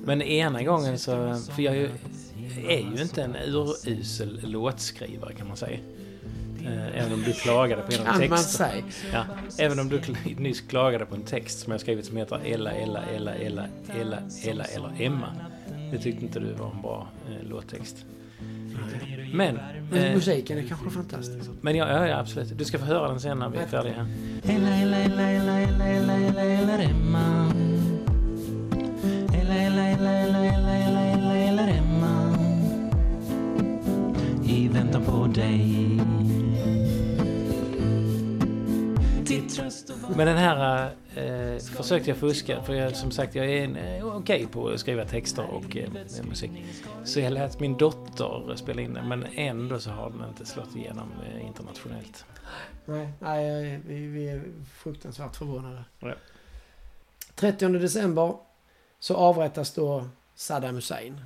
Men 0.05 0.23
ena 0.23 0.63
gången 0.63 0.99
så... 0.99 1.41
För 1.55 1.63
jag 1.63 1.75
är 1.77 1.81
ju, 1.81 1.91
är 2.69 2.97
ju 2.97 3.03
inte 3.03 3.23
en 3.23 3.37
urusel 3.37 4.41
låtskrivare 4.43 5.33
kan 5.35 5.49
man 5.49 5.57
säga. 5.57 5.79
Eh, 6.65 7.01
Även 7.01 7.13
om 7.13 7.23
du 7.23 7.33
klagade 7.33 7.83
på 7.83 7.93
en 7.93 7.99
Kan 7.99 8.07
man 8.07 8.19
texterna. 8.19 8.37
säga. 8.39 8.83
Ja, 9.13 9.25
även 9.59 9.79
om 9.79 9.89
du 9.89 10.01
nyss 10.39 10.61
klagade 10.61 11.07
på 11.07 11.15
en 11.15 11.23
text 11.23 11.59
som 11.59 11.71
jag 11.73 11.81
skrivit 11.81 12.07
som 12.07 12.17
heter 12.17 12.41
Ella, 12.45 12.73
Ella, 12.73 13.03
Ella, 13.05 13.35
Ella, 13.35 13.67
Ella, 14.01 14.19
Ella 14.45 14.65
eller 14.65 14.93
Emma. 14.99 15.35
Det 15.93 15.99
tyckte 15.99 16.25
inte 16.25 16.41
du 16.41 16.53
var 16.53 16.71
en 16.71 16.83
bra 16.83 17.09
eh, 17.29 17.49
låttext. 17.49 17.97
Men, 19.33 19.59
Men 19.91 20.05
eh, 20.05 20.15
musiken 20.15 20.59
är 20.59 20.63
kanske 20.63 20.91
fantastisk. 20.91 21.51
men 21.61 21.77
ja, 21.77 21.89
ja, 21.89 22.09
ja, 22.09 22.19
absolut. 22.19 22.59
Du 22.59 22.65
ska 22.65 22.79
få 22.79 22.85
höra 22.85 23.09
den 23.09 23.21
sen 23.21 23.39
när 23.39 23.49
vi 23.49 23.59
är 23.59 23.67
färdiga 23.67 23.95
här. 23.95 24.07
Ella, 24.55 24.77
ella, 24.77 24.97
ella, 24.97 25.31
ella, 25.31 25.57
Men 40.17 40.27
den 40.27 40.37
här 40.37 40.91
eh, 41.15 41.59
försökte 41.59 42.11
jag 42.11 42.17
fuska 42.17 42.63
för 42.63 42.75
jag, 42.75 42.97
som 42.97 43.11
sagt 43.11 43.35
jag 43.35 43.47
är 43.47 43.65
en, 43.65 43.77
eh, 43.77 44.17
okej 44.17 44.47
på 44.47 44.69
att 44.69 44.81
skriva 44.81 45.05
texter 45.05 45.45
och 45.51 45.77
eh, 45.77 45.91
musik. 46.29 46.51
Så 47.05 47.21
jag 47.21 47.33
lät 47.33 47.61
min 47.61 47.77
dotter 47.77 48.57
spela 48.57 48.83
in 48.83 48.95
den 48.95 49.09
men 49.09 49.27
ändå 49.35 49.79
så 49.79 49.91
har 49.91 50.11
den 50.11 50.29
inte 50.29 50.47
slått 50.47 50.77
igenom 50.77 51.09
eh, 51.27 51.47
internationellt. 51.47 52.25
Nej, 52.85 53.09
nej 53.21 53.81
vi, 53.87 54.07
vi 54.07 54.29
är 54.29 54.43
fruktansvärt 54.75 55.37
förvånade. 55.37 55.85
Ja. 55.99 56.15
30 57.35 57.69
december 57.69 58.35
så 58.99 59.15
avrättas 59.15 59.75
då 59.75 60.09
Saddam 60.35 60.75
Hussein 60.75 61.21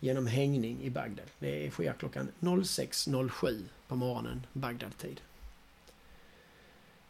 genom 0.00 0.26
hängning 0.26 0.82
i 0.82 0.90
Bagdad. 0.90 1.26
Det 1.38 1.70
sker 1.70 1.94
klockan 1.98 2.28
06.07 2.40 3.62
på 3.88 3.96
morgonen, 3.96 4.46
Bagdad-tid. 4.52 5.20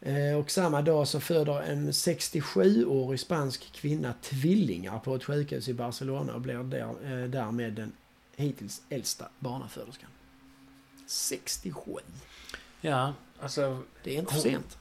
Eh, 0.05 0.39
Och 0.39 0.51
samma 0.51 0.83
dag 0.83 1.09
så 1.09 1.21
föder 1.21 1.61
en 1.61 1.91
67-årig 1.93 3.21
spansk 3.21 3.73
kvinna 3.73 4.15
tvillingar 4.23 4.99
på 4.99 5.15
ett 5.15 5.25
sjukhus 5.25 5.69
i 5.69 5.75
Barcelona 5.75 6.35
och 6.35 6.41
blir 6.41 6.55
där, 6.63 6.81
eh, 7.23 7.29
därmed 7.29 7.73
den 7.73 7.93
hittills 8.37 8.83
äldsta 8.89 9.29
barnaföderskan. 9.39 10.11
67. 11.07 11.91
Ja, 12.81 13.13
alltså 13.41 13.83
Det 14.03 14.15
är 14.15 14.19
inte 14.19 14.35
för 14.35 14.41
sent. 14.41 14.79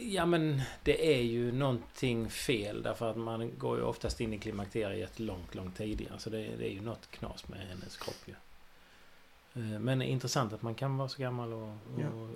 Ja 0.00 0.26
men 0.26 0.62
det 0.82 1.16
är 1.16 1.22
ju 1.22 1.52
någonting 1.52 2.30
fel 2.30 2.82
därför 2.82 3.10
att 3.10 3.16
man 3.16 3.58
går 3.58 3.76
ju 3.78 3.82
oftast 3.82 4.20
in 4.20 4.32
i 4.32 4.38
klimakteriet 4.38 5.18
långt, 5.18 5.54
långt 5.54 5.76
tidigare. 5.76 6.18
Så 6.18 6.30
det, 6.30 6.56
det 6.58 6.66
är 6.66 6.72
ju 6.72 6.80
något 6.80 7.10
knas 7.10 7.48
med 7.48 7.58
hennes 7.60 7.96
kropp 7.96 8.16
ju. 8.26 8.34
Eh, 9.62 9.78
Men 9.80 10.02
intressant 10.02 10.52
att 10.52 10.62
man 10.62 10.74
kan 10.74 10.96
vara 10.96 11.08
så 11.08 11.22
gammal 11.22 11.52
och... 11.52 11.62
och 11.68 12.00
Ja. 12.00 12.28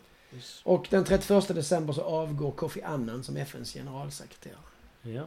Och 0.63 0.87
den 0.91 1.05
31 1.05 1.49
december 1.49 1.93
så 1.93 2.03
avgår 2.03 2.53
Kofi 2.53 2.83
Annan 2.83 3.25
som 3.25 3.37
FNs 3.37 3.73
generalsekreterare. 3.73 4.59
ja. 5.03 5.23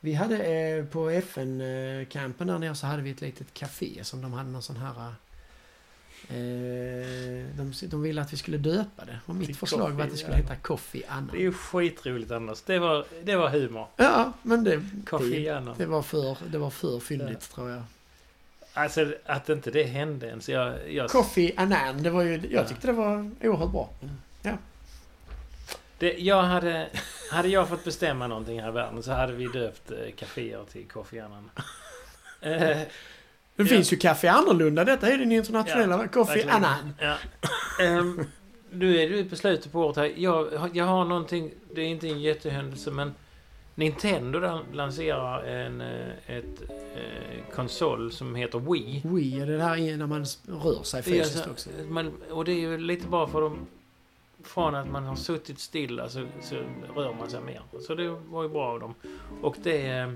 Vi 0.00 0.14
hade 0.14 0.38
eh, 0.44 0.84
på 0.84 1.10
FN-campen 1.10 2.46
där 2.46 2.58
nere 2.58 2.74
så 2.74 2.86
hade 2.86 3.02
vi 3.02 3.10
ett 3.10 3.20
litet 3.20 3.54
café 3.54 4.04
som 4.04 4.22
de 4.22 4.32
hade 4.32 4.50
någon 4.50 4.62
sån 4.62 4.76
här... 4.76 5.14
Eh, 6.28 7.46
de, 7.56 7.72
de 7.86 8.02
ville 8.02 8.22
att 8.22 8.32
vi 8.32 8.36
skulle 8.36 8.58
döpa 8.58 9.04
det. 9.04 9.18
Och 9.26 9.34
mitt 9.34 9.46
Till 9.46 9.56
förslag 9.56 9.90
var 9.90 9.90
Kofi 9.90 10.02
att 10.02 10.10
det 10.10 10.16
skulle 10.16 10.34
Annan. 10.34 10.46
heta 10.46 10.56
Kofi 10.56 11.02
Annan. 11.08 11.28
Det 11.32 11.38
är 11.38 11.40
ju 11.40 11.52
skitroligt 11.52 12.30
annars. 12.30 12.62
Det 12.62 12.78
var, 12.78 13.04
det 13.24 13.36
var 13.36 13.48
humor. 13.48 13.86
Ja, 13.96 14.32
men 14.42 14.64
det, 14.64 14.82
det, 15.20 15.48
Annan. 15.50 15.74
det 15.78 15.86
var 15.86 16.02
för, 16.02 16.36
det 16.50 16.58
var 16.58 16.70
för 16.70 17.00
fyndigt 17.00 17.50
tror 17.50 17.70
jag. 17.70 17.82
Alltså 18.74 19.12
att 19.26 19.48
inte 19.48 19.70
det 19.70 19.82
hände 19.82 20.26
ens. 20.26 20.48
Jag, 20.48 20.74
jag, 20.92 21.10
Kofi 21.10 21.52
Annan, 21.56 22.02
det 22.02 22.10
var 22.10 22.22
ju... 22.22 22.32
Jag 22.32 22.44
Ja. 22.50 22.64
tyckte 22.68 22.86
det 22.86 22.92
var 22.92 23.30
oerhört 23.42 23.70
bra. 23.72 23.88
det, 25.98 26.12
jag 26.18 26.42
hade... 26.42 26.88
Hade 27.30 27.48
jag 27.48 27.68
fått 27.68 27.84
bestämma 27.84 28.26
någonting 28.26 28.60
här 28.62 28.68
i 28.68 28.72
världen 28.72 29.02
så 29.02 29.12
hade 29.12 29.32
vi 29.32 29.46
döpt 29.48 29.90
eh, 29.90 30.12
kaféer 30.16 30.64
till 30.72 30.84
Kofi 30.88 31.20
Annan. 31.20 31.50
Eh, 32.40 32.50
Det 32.60 32.86
Ja. 33.56 33.64
finns 33.64 33.92
ju 33.92 33.96
Café 33.96 34.28
Annorlunda. 34.28 34.84
Detta 34.84 35.08
är 35.08 35.18
den 35.18 35.32
internationella 35.32 35.96
Ja, 36.02 36.08
Kofi 36.08 36.28
verkligen. 36.32 36.50
Annan. 36.56 36.94
Ja. 37.00 37.16
Ehm, 37.84 38.26
nu 38.70 38.98
är 39.00 39.08
du 39.08 39.24
på 39.24 39.36
slutet 39.36 39.72
på 39.72 39.80
året 39.80 39.96
här. 39.96 40.12
Jag, 40.16 40.70
jag 40.72 40.84
har 40.84 41.04
någonting, 41.04 41.50
det 41.74 41.80
är 41.80 41.86
inte 41.86 42.08
en 42.08 42.20
jättehändelse 42.20 42.90
men 42.90 43.14
Nintendo 43.74 44.60
lanserar 44.72 45.42
en 45.44 45.80
eh, 45.80 46.36
ett, 46.36 46.62
eh, 46.70 47.54
konsol 47.54 48.12
som 48.12 48.34
heter 48.34 48.58
Wii. 48.58 49.02
Wii, 49.04 49.40
är 49.40 49.46
det 49.46 49.56
där 49.56 49.96
när 49.96 50.06
man 50.06 50.24
rör 50.46 50.82
sig 50.82 51.02
fysiskt 51.02 51.36
alltså- 51.36 51.50
också? 51.50 51.70
Man, 51.88 52.12
och 52.30 52.44
det 52.44 52.52
är 52.52 52.60
ju 52.60 52.78
lite 52.78 53.08
bra 53.08 53.26
för 53.26 53.40
dem 53.40 53.66
från 54.42 54.74
att 54.74 54.90
man 54.90 55.04
har 55.04 55.16
suttit 55.16 55.58
stilla 55.58 56.08
så, 56.08 56.26
så 56.42 56.54
rör 56.96 57.14
man 57.14 57.30
sig 57.30 57.40
mer. 57.40 57.62
Så 57.80 57.94
det 57.94 58.08
var 58.08 58.42
ju 58.42 58.48
bra 58.48 58.66
av 58.66 58.80
dem. 58.80 58.94
Och 59.42 59.56
det 59.62 59.86
eh, 59.88 60.12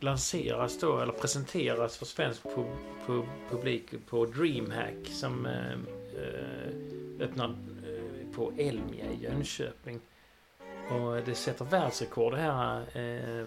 lanseras 0.00 0.78
då, 0.80 0.98
eller 0.98 1.12
presenteras 1.12 1.96
för 1.96 2.06
svensk 2.06 2.42
pu- 2.42 2.76
pu- 3.06 3.26
publik 3.50 3.84
på 4.10 4.26
DreamHack 4.26 5.06
som 5.06 5.46
eh, 5.46 5.72
eh, 6.22 6.72
öppnar 7.20 7.54
på 8.34 8.52
Elmia 8.58 9.04
i 9.12 9.22
Jönköping. 9.22 10.00
Och 10.90 11.22
det 11.26 11.34
sätter 11.34 11.64
världsrekord 11.64 12.32
det 12.32 12.38
här 12.40 12.80
eh, 12.94 13.46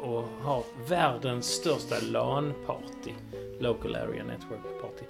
och 0.00 0.22
har 0.42 0.64
världens 0.88 1.46
största 1.46 1.94
LAN-party. 2.00 3.12
Local 3.60 3.96
Area 3.96 4.24
Network 4.24 4.60
Party. 4.82 5.04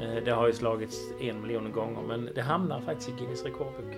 Eh, 0.00 0.24
Det 0.24 0.30
har 0.30 0.46
ju 0.46 0.52
slagits 0.52 0.98
en 1.20 1.42
miljon 1.42 1.72
gånger 1.72 2.02
men 2.02 2.28
det 2.34 2.42
hamnar 2.42 2.80
faktiskt 2.80 3.08
i 3.08 3.12
Guinness 3.12 3.42
rekordbok. 3.44 3.94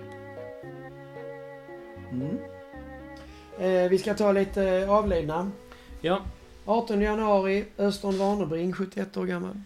Mm. 2.11 2.37
Eh, 3.59 3.89
vi 3.89 3.97
ska 3.97 4.13
ta 4.13 4.31
lite 4.31 4.87
avlidna. 4.89 5.51
Ja, 6.01 6.21
18 6.65 7.01
januari, 7.01 7.65
Östern 7.77 8.17
Warnerbring, 8.17 8.73
71 8.73 9.17
år 9.17 9.25
gammal. 9.25 9.61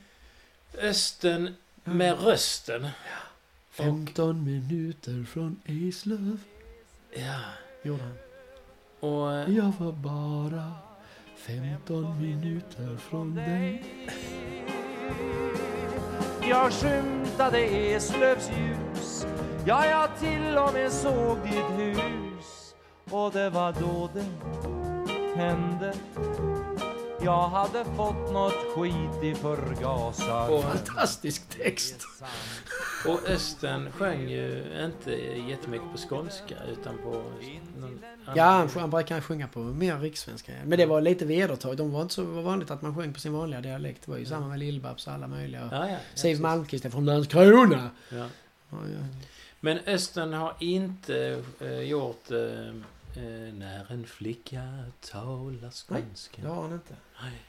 Östen 0.82 1.56
med 1.84 2.24
rösten. 2.24 2.88
15 3.72 4.44
minuter 4.46 5.26
från 5.30 5.62
Eslöv, 5.66 6.38
Ja, 7.12 7.40
gjorde 7.84 8.04
han. 8.04 8.18
och... 9.00 9.50
Jag 9.50 9.74
var 9.80 9.92
bara 9.92 10.72
15 11.36 12.22
minuter 12.22 12.98
från 12.98 13.36
dig. 13.36 13.84
Jag 16.50 16.72
skymtade 16.74 17.60
Eslövs 17.60 18.50
ljus 18.58 19.26
Ja, 19.66 19.86
jag 19.86 20.20
till 20.20 20.58
och 20.58 20.74
med 20.74 20.92
såg 20.92 21.38
ditt 21.44 21.80
hus 21.80 22.76
Och 23.12 23.32
det 23.32 23.50
var 23.50 23.72
då 23.72 24.10
det 24.14 24.26
hände 25.36 25.94
Jag 27.22 27.48
hade 27.50 27.86
fått 27.86 28.32
något 28.34 28.54
skit 28.76 29.24
i 29.24 29.36
förgasaren 29.36 30.54
Och, 30.54 30.64
Fantastisk 30.64 31.50
text. 31.50 31.96
och 33.08 33.30
Östen 33.30 33.92
sjöng 33.92 34.30
ju 34.30 34.64
inte 34.86 35.12
jättemycket 35.50 35.92
på 35.92 35.98
skånska 35.98 36.56
utan 36.72 36.98
på 36.98 37.10
någon 37.12 38.00
annan. 38.26 38.38
Ja, 38.38 38.44
han, 38.44 38.70
han 38.70 38.90
brukar 38.90 39.22
sjunga 39.22 39.48
på 39.48 39.60
mer 39.60 40.00
rikssvenska. 40.00 40.52
Men 40.66 40.78
det 40.80 40.86
var 40.86 41.02
lite 41.02 41.26
vedertaget. 41.26 41.78
De 41.78 41.92
var 41.92 42.02
inte 42.02 42.14
så 42.14 42.24
vanligt 42.24 42.72
att 42.72 42.82
man 42.82 42.96
sjöng 42.96 43.14
på 43.14 43.20
sin 43.20 43.34
vanliga 43.34 43.62
dialekt. 43.62 44.06
Det 44.06 44.12
var 44.12 44.18
ju 44.18 44.26
samma 44.26 44.48
med 44.48 44.60
Lill-Babs 44.60 45.08
och 45.08 45.14
alla 45.14 45.28
möjliga. 45.28 45.70
Ja, 45.72 45.86
ja, 45.86 45.90
ja, 45.92 45.98
precis. 46.14 46.40
Malmkvist 46.40 46.86
är 46.86 46.90
från 46.90 47.06
Landskrona. 47.06 47.90
Ja. 48.10 48.18
Ja, 48.18 48.78
ja. 48.94 49.06
Men 49.60 49.80
Östen 49.86 50.34
har 50.34 50.54
inte 50.60 51.44
eh, 51.60 51.80
gjort 51.80 52.32
eh, 52.32 52.38
När 53.54 53.92
en 53.92 54.06
flicka 54.08 54.84
talar 55.02 55.72
skånska. 55.72 56.42
Det 56.42 56.48
har 56.48 56.62
han 56.62 56.74
inte. 56.74 56.96
Nej. 57.22 57.42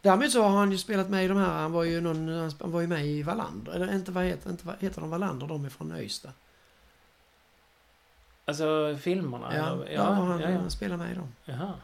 Därmed 0.00 0.32
så 0.32 0.42
har 0.42 0.58
han 0.58 0.72
ju 0.72 0.78
spelat 0.78 1.08
med 1.10 1.24
i 1.24 1.28
de 1.28 1.36
här, 1.36 1.48
han 1.62 1.72
var 1.72 1.84
ju, 1.84 2.00
någon, 2.00 2.28
han 2.60 2.72
var 2.72 2.80
ju 2.80 2.86
med 2.86 3.06
i 3.06 3.22
Wallander. 3.22 3.72
Eller 3.72 3.94
inte 3.94 4.12
vad 4.12 4.24
heter, 4.24 4.50
inte, 4.50 4.66
vad 4.66 4.76
heter 4.80 5.00
de 5.00 5.10
Wallander? 5.10 5.46
De 5.46 5.64
är 5.64 5.68
från 5.68 5.92
Öysta. 5.92 6.32
Alltså 8.44 8.96
filmerna? 9.00 9.56
Ja, 9.56 9.72
eller? 9.72 9.90
ja, 9.92 10.02
han, 10.02 10.40
ja, 10.40 10.50
ja. 10.50 10.58
han 10.58 10.70
spelar 10.70 10.96
med 10.96 11.12
i 11.12 11.14
dem. 11.14 11.32
Jaha. 11.44 11.74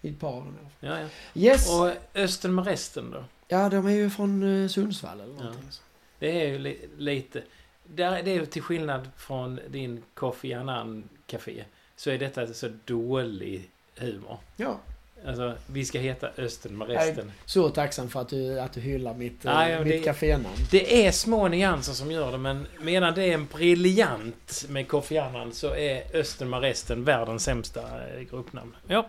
I 0.00 0.08
ett 0.10 0.20
par 0.20 0.28
av 0.32 0.44
dem 0.44 0.54
i 0.80 0.86
alla 0.86 0.96
fall. 0.96 1.00
Ja, 1.00 1.08
ja. 1.34 1.40
Yes! 1.40 1.70
Och 1.80 1.92
Östen 2.14 2.54
med 2.54 2.66
resten 2.66 3.10
då? 3.10 3.24
Ja, 3.48 3.68
de 3.68 3.86
är 3.86 3.90
ju 3.90 4.10
från 4.10 4.62
eh, 4.62 4.68
Sundsvall 4.68 5.20
eller 5.20 5.34
Ja. 5.34 5.42
någonting. 5.42 5.70
så. 5.70 5.82
Det 6.18 6.42
är 6.42 6.48
ju 6.48 6.58
li 6.58 6.88
lite... 6.98 7.42
Där, 7.84 8.22
det 8.22 8.30
är 8.30 8.34
ju 8.34 8.46
till 8.46 8.62
skillnad 8.62 9.10
från 9.16 9.60
din 9.68 10.02
Kofi 10.14 10.54
Annan 10.54 11.08
café 11.26 11.64
så 12.00 12.10
är 12.10 12.18
detta 12.18 12.46
så 12.46 12.68
dålig 12.84 13.70
humor. 13.96 14.38
Ja. 14.56 14.78
Alltså, 15.26 15.54
vi 15.66 15.84
ska 15.84 15.98
heta 15.98 16.30
Östen 16.36 16.78
med 16.78 16.88
Nej. 16.88 16.96
resten. 16.96 17.32
Så 17.44 17.68
tacksam 17.68 18.08
för 18.08 18.20
att 18.20 18.28
du, 18.28 18.60
att 18.60 18.72
du 18.72 18.80
hyllar 18.80 19.14
mitt, 19.14 19.38
Ja, 19.42 19.68
ja, 19.68 19.84
mitt 19.84 20.04
kafénamn. 20.04 20.56
Det 20.70 21.06
är 21.06 21.12
små 21.12 21.48
nyanser 21.48 21.92
som 21.92 22.10
gör 22.10 22.32
det, 22.32 22.38
men 22.38 22.66
medan 22.80 23.14
det 23.14 23.24
är 23.24 23.34
en 23.34 23.46
briljant 23.46 24.64
med 24.68 24.88
Kofi 24.88 25.18
Annan 25.18 25.52
så 25.52 25.74
är 25.74 26.16
Östen 26.16 26.50
med 26.50 26.60
resten 26.60 27.04
världens 27.04 27.44
sämsta 27.44 27.80
eh, 27.80 28.20
gruppnamn. 28.30 28.76
Ja. 28.86 29.08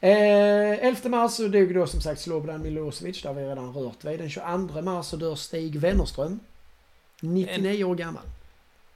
Eh, 0.00 0.86
11 0.86 1.08
mars 1.08 1.32
så 1.32 1.48
dog 1.48 1.74
då 1.74 1.86
som 1.86 2.00
sagt 2.00 2.20
Slobodan 2.20 2.62
Milosevic, 2.62 3.22
det 3.22 3.28
har 3.28 3.34
vi 3.34 3.42
redan 3.42 3.74
rört 3.74 4.04
vid. 4.04 4.18
Den 4.18 4.30
22 4.30 4.82
mars 4.82 5.06
så 5.06 5.16
dör 5.16 5.34
Stig 5.34 5.76
Wennerström. 5.76 6.40
99 7.20 7.84
år 7.84 7.94
gammal. 7.94 8.24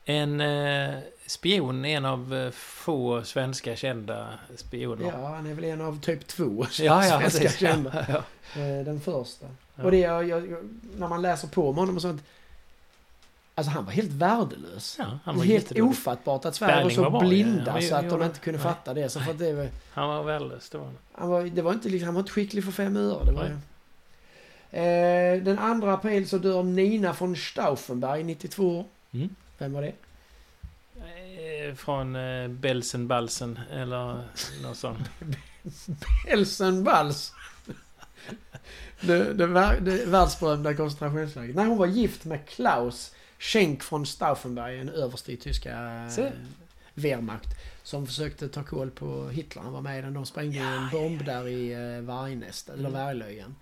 En 0.04 0.40
eh, 0.40 0.98
spion, 1.26 1.84
en 1.84 2.04
av 2.04 2.34
eh, 2.34 2.50
få 2.50 3.22
svenska 3.22 3.76
kända 3.76 4.28
spioner. 4.56 5.12
Ja, 5.12 5.26
han 5.26 5.46
är 5.46 5.54
väl 5.54 5.64
en 5.64 5.80
av 5.80 6.00
typ 6.00 6.26
två 6.26 6.66
ja, 6.78 6.84
ja 6.84 7.02
svenska 7.02 7.40
precis. 7.40 7.58
kända. 7.58 8.06
Ja, 8.08 8.22
ja. 8.54 8.60
Eh, 8.60 8.84
den 8.84 9.00
första. 9.00 9.46
Och 9.74 9.90
det, 9.90 9.98
jag, 9.98 10.28
jag, 10.28 10.42
när 10.98 11.08
man 11.08 11.22
läser 11.22 11.48
på 11.48 11.68
om 11.68 11.76
honom 11.76 11.96
och 11.96 12.02
sånt. 12.02 12.22
Alltså 13.54 13.70
han 13.70 13.84
var 13.84 13.92
helt 13.92 14.12
värdelös. 14.12 14.96
Ja, 14.98 15.18
han 15.24 15.36
var 15.36 15.44
helt 15.44 15.64
jättedålig. 15.64 15.90
ofattbart 15.90 16.44
att 16.44 16.54
Sverige 16.54 16.76
Berling 16.76 16.96
var 16.96 17.10
var 17.10 17.20
så 17.20 17.24
ja. 17.24 17.28
blinda 17.28 17.80
Ja, 17.80 17.88
så 17.88 17.94
att 17.94 18.10
de 18.10 18.22
inte 18.22 18.40
kunde 18.40 18.58
nej. 18.58 18.64
fatta 18.64 18.94
det. 18.94 19.08
Så 19.08 19.20
för 19.20 19.34
det 19.34 19.52
var, 19.52 19.68
Han 19.92 20.08
var 20.08 20.22
värdelös, 20.22 20.70
det 20.70 20.78
var 20.78 20.84
han. 20.84 20.94
han, 21.12 21.28
var, 21.28 21.42
det 21.42 21.62
var 21.62 21.72
inte 21.72 21.88
liksom, 21.88 22.06
han 22.06 22.14
var 22.14 22.20
inte 22.20 22.32
skicklig 22.32 22.64
för 22.64 22.72
fem 22.72 22.96
öre. 22.96 23.24
Det 23.24 23.32
var. 23.32 23.44
Eh, 24.70 25.42
den 25.42 25.80
2 25.80 25.88
april 25.88 26.28
så 26.28 26.38
dör 26.38 26.62
Nina 26.62 27.16
von 27.18 27.36
Stauffenberg, 27.36 28.22
92 28.24 28.78
år. 28.78 28.84
Mm. 29.12 29.28
Vem 29.58 29.72
var 29.72 29.82
det? 29.82 29.92
Från 31.74 32.16
eh, 32.16 32.48
Belsen 32.48 33.08
Balsen 33.08 33.58
eller 33.72 34.24
något 34.62 34.76
sånt. 34.76 35.10
Elsen 36.28 36.84
Balls. 36.84 37.32
det, 39.00 39.32
det, 39.34 39.46
vär- 39.46 39.80
det 39.80 40.04
världsberömda 40.06 40.74
koncentrationslägret. 40.74 41.56
Nej, 41.56 41.66
hon 41.66 41.78
var 41.78 41.86
gift 41.86 42.24
med 42.24 42.48
Klaus 42.48 43.14
Schenk 43.38 43.92
von 43.92 44.06
Stauffenberg, 44.06 44.80
en 44.80 44.88
överste 44.88 45.32
i 45.32 45.36
tyska 45.36 46.06
Se. 46.10 46.22
eh, 46.22 46.30
Wehrmacht. 46.94 47.48
Som 47.82 48.06
försökte 48.06 48.48
ta 48.48 48.62
koll 48.62 48.90
på 48.90 49.28
Hitler. 49.28 49.62
Han 49.62 49.72
var 49.72 49.80
med 49.80 49.98
i 49.98 50.02
den. 50.02 50.14
De 50.14 50.26
sprängde 50.26 50.56
ju 50.56 50.62
en 50.62 50.88
bomb 50.92 51.24
där 51.24 51.48
i 51.48 51.72
eh, 51.96 52.00
Vargnästa, 52.04 52.72
eller 52.72 52.88
Mm. 52.88 53.54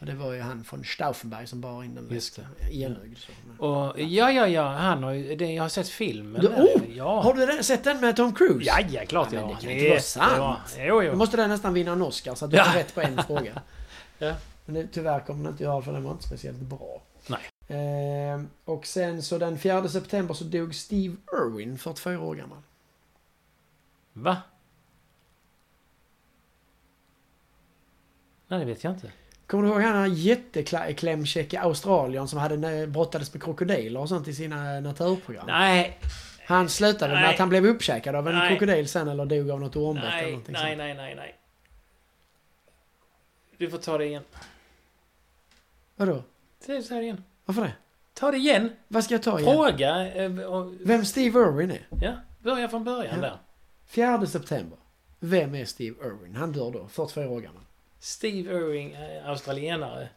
Och 0.00 0.06
det 0.06 0.14
var 0.14 0.32
ju 0.32 0.40
han 0.40 0.64
von 0.70 0.84
Stauffenberg 0.84 1.46
som 1.46 1.60
bar 1.60 1.84
in 1.84 1.94
den 1.94 2.08
Just 2.10 2.38
mest 2.38 2.48
enögd. 2.70 3.18
Och 3.58 4.00
ja, 4.00 4.30
ja, 4.32 4.46
ja, 4.48 4.68
han 4.68 5.02
har 5.02 5.12
ju... 5.12 5.34
Jag 5.54 5.62
har 5.62 5.68
sett 5.68 5.88
filmen. 5.88 6.40
Du- 6.40 6.48
oh! 6.48 6.82
Ja. 6.96 7.20
Har 7.22 7.34
du 7.34 7.62
sett 7.62 7.84
den 7.84 8.00
med 8.00 8.16
Tom 8.16 8.34
Cruise? 8.34 8.64
Ja, 8.66 8.80
ja, 8.90 9.06
klart 9.06 9.28
Ja, 9.32 9.38
jag 9.40 9.46
har. 9.46 9.54
det 9.54 9.60
kan 9.60 9.70
inte 9.70 9.88
vara 9.90 10.00
sant. 10.00 10.32
det 10.34 10.40
var- 10.40 10.60
Jo, 10.78 10.94
Då 10.94 11.02
jo. 11.02 11.16
måste 11.16 11.36
den 11.36 11.50
nästan 11.50 11.74
vinna 11.74 11.92
en 11.92 12.02
Oscar 12.02 12.34
så 12.34 12.44
att 12.44 12.50
du 12.50 12.56
Ja. 12.56 12.62
har 12.62 12.74
rätt 12.78 12.94
på 12.94 13.00
en 13.00 13.22
fråga. 13.26 13.62
Ja. 14.18 14.34
Men 14.64 14.74
det, 14.74 14.86
tyvärr 14.92 15.20
kommer 15.20 15.44
den 15.44 15.52
inte 15.52 15.64
göra 15.64 15.82
för 15.82 15.92
den 15.92 16.04
var 16.04 16.10
inte 16.12 16.26
speciellt 16.26 16.58
bra. 16.58 17.02
Nej. 17.26 17.40
Ehm, 17.68 18.48
och 18.64 18.86
sen 18.86 19.22
så 19.22 19.38
den 19.38 19.58
4 19.58 19.88
september 19.88 20.34
så 20.34 20.44
dog 20.44 20.74
Steve 20.74 21.16
Irwin, 21.32 21.78
44 21.78 22.20
år 22.20 22.34
gammal. 22.34 22.58
Va? 24.12 24.36
Nej, 28.48 28.58
det 28.60 28.64
vet 28.64 28.84
jag 28.84 28.92
inte. 28.92 29.12
Kommer 29.48 29.64
du 29.64 29.70
ihåg 29.70 29.82
han 29.82 29.96
här 29.96 30.06
jätteklämkäcka 30.06 31.60
Australien 31.60 32.28
som 32.28 32.38
hade 32.38 32.86
brottades 32.86 33.34
med 33.34 33.42
krokodiler 33.42 34.00
och 34.00 34.08
sånt 34.08 34.28
i 34.28 34.34
sina 34.34 34.80
naturprogram? 34.80 35.46
Nej, 35.46 35.98
Han 36.46 36.68
slutade 36.68 37.14
med 37.14 37.22
Nej. 37.22 37.32
att 37.34 37.38
han 37.38 37.48
blev 37.48 37.66
uppkäkad 37.66 38.14
av 38.14 38.28
en 38.28 38.34
Nej. 38.34 38.48
krokodil 38.48 38.88
sen 38.88 39.08
eller 39.08 39.24
dog 39.26 39.50
av 39.50 39.60
något 39.60 39.76
ormbett 39.76 40.04
eller 40.04 40.16
nej, 40.22 40.30
någonting 40.30 40.52
nej, 40.52 40.62
sånt. 40.70 40.78
nej, 40.78 40.94
nej, 40.94 41.14
nej. 41.14 41.34
Du 43.58 43.70
får 43.70 43.78
ta 43.78 43.98
det 43.98 44.04
igen. 44.06 44.22
Vadå? 45.96 46.22
Säg 46.60 46.82
så 46.82 46.94
här 46.94 47.02
igen. 47.02 47.24
Varför 47.44 47.62
det? 47.62 47.72
Ta 48.14 48.30
det 48.30 48.36
igen. 48.36 48.70
Vad 48.88 49.04
ska 49.04 49.14
jag 49.14 49.22
ta 49.22 49.40
igen? 49.40 49.52
Fråga. 49.54 50.12
eh, 50.14 50.40
och- 50.40 50.72
Vem 50.80 51.04
Steve 51.04 51.40
Irwin 51.40 51.70
är? 51.70 51.86
Ja, 52.02 52.12
börja 52.42 52.68
från 52.68 52.84
början 52.84 53.14
Ja. 53.16 53.20
där. 53.22 53.38
4 53.86 54.26
september. 54.26 54.78
Vem 55.20 55.54
är 55.54 55.64
Steve 55.64 55.96
Irwin? 56.06 56.36
Han 56.36 56.52
dör 56.52 56.70
då, 56.70 56.88
44 56.88 57.28
år 57.28 57.40
gammal. 57.40 57.62
Steve 58.00 58.50
Irving, 58.52 58.92
eh, 58.92 59.30
australienare. 59.30 60.08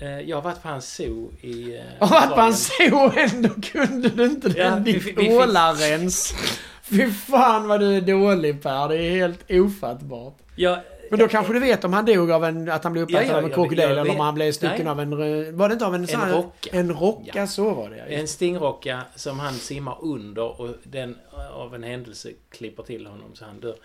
Eh, 0.00 0.20
Jag 0.20 0.36
har 0.36 0.42
varit 0.42 0.62
på 0.62 0.68
hans 0.68 0.94
zoo 0.94 1.32
i... 1.40 1.76
eh, 1.76 1.82
Och 1.98 2.18
att 2.22 2.30
man 2.30 2.38
Australien. 2.46 3.30
så 3.30 3.36
ändå 3.36 3.48
kunde 3.48 4.08
du 4.08 4.24
inte 4.24 4.48
Ja, 4.56 4.70
den 4.70 4.84
ditt 4.84 5.18
ålarens. 5.18 6.34
Fy 6.82 7.10
fan 7.10 7.68
vad 7.68 7.80
du 7.80 7.96
är 7.96 8.00
dålig 8.00 8.62
Per, 8.62 8.88
det 8.88 8.96
är 9.02 9.10
helt 9.10 9.50
ofattbart. 9.50 10.36
Ja, 10.56 10.82
Men 11.10 11.18
då 11.18 11.28
kanske 11.28 11.52
du 11.52 11.58
vet 11.60 11.84
om 11.84 11.92
han 11.92 12.04
dog 12.04 12.30
av 12.30 12.44
en, 12.44 12.70
att 12.70 12.84
han 12.84 12.92
blev 12.92 13.04
uppäten 13.04 13.26
Ja, 13.26 13.32
ja, 13.32 13.38
av 13.38 13.44
en 13.44 13.50
krokodil 13.50 13.80
eller 13.80 14.10
om 14.10 14.20
han 14.20 14.34
blev 14.34 14.52
stucken 14.52 14.88
av 14.88 15.00
en... 15.00 15.10
Var 15.56 15.68
det 15.68 15.72
inte 15.72 15.86
av 15.86 15.94
en 15.94 16.06
sån 16.06 16.20
här- 16.20 16.32
rocka. 16.32 16.70
En 16.72 16.92
rocka, 16.92 17.30
Ja. 17.34 17.46
så 17.46 17.70
var 17.74 17.90
det. 17.90 17.96
En 17.96 18.28
stingrocka 18.28 19.00
som 19.14 19.38
han 19.38 19.54
simmar 19.54 19.96
under 20.02 20.60
och 20.60 20.68
den 20.82 21.18
av 21.52 21.74
en 21.74 21.82
händelse 21.82 22.28
klipper 22.50 22.82
till 22.82 23.06
honom 23.06 23.30
så 23.34 23.44
han 23.44 23.60
dör. 23.60 23.76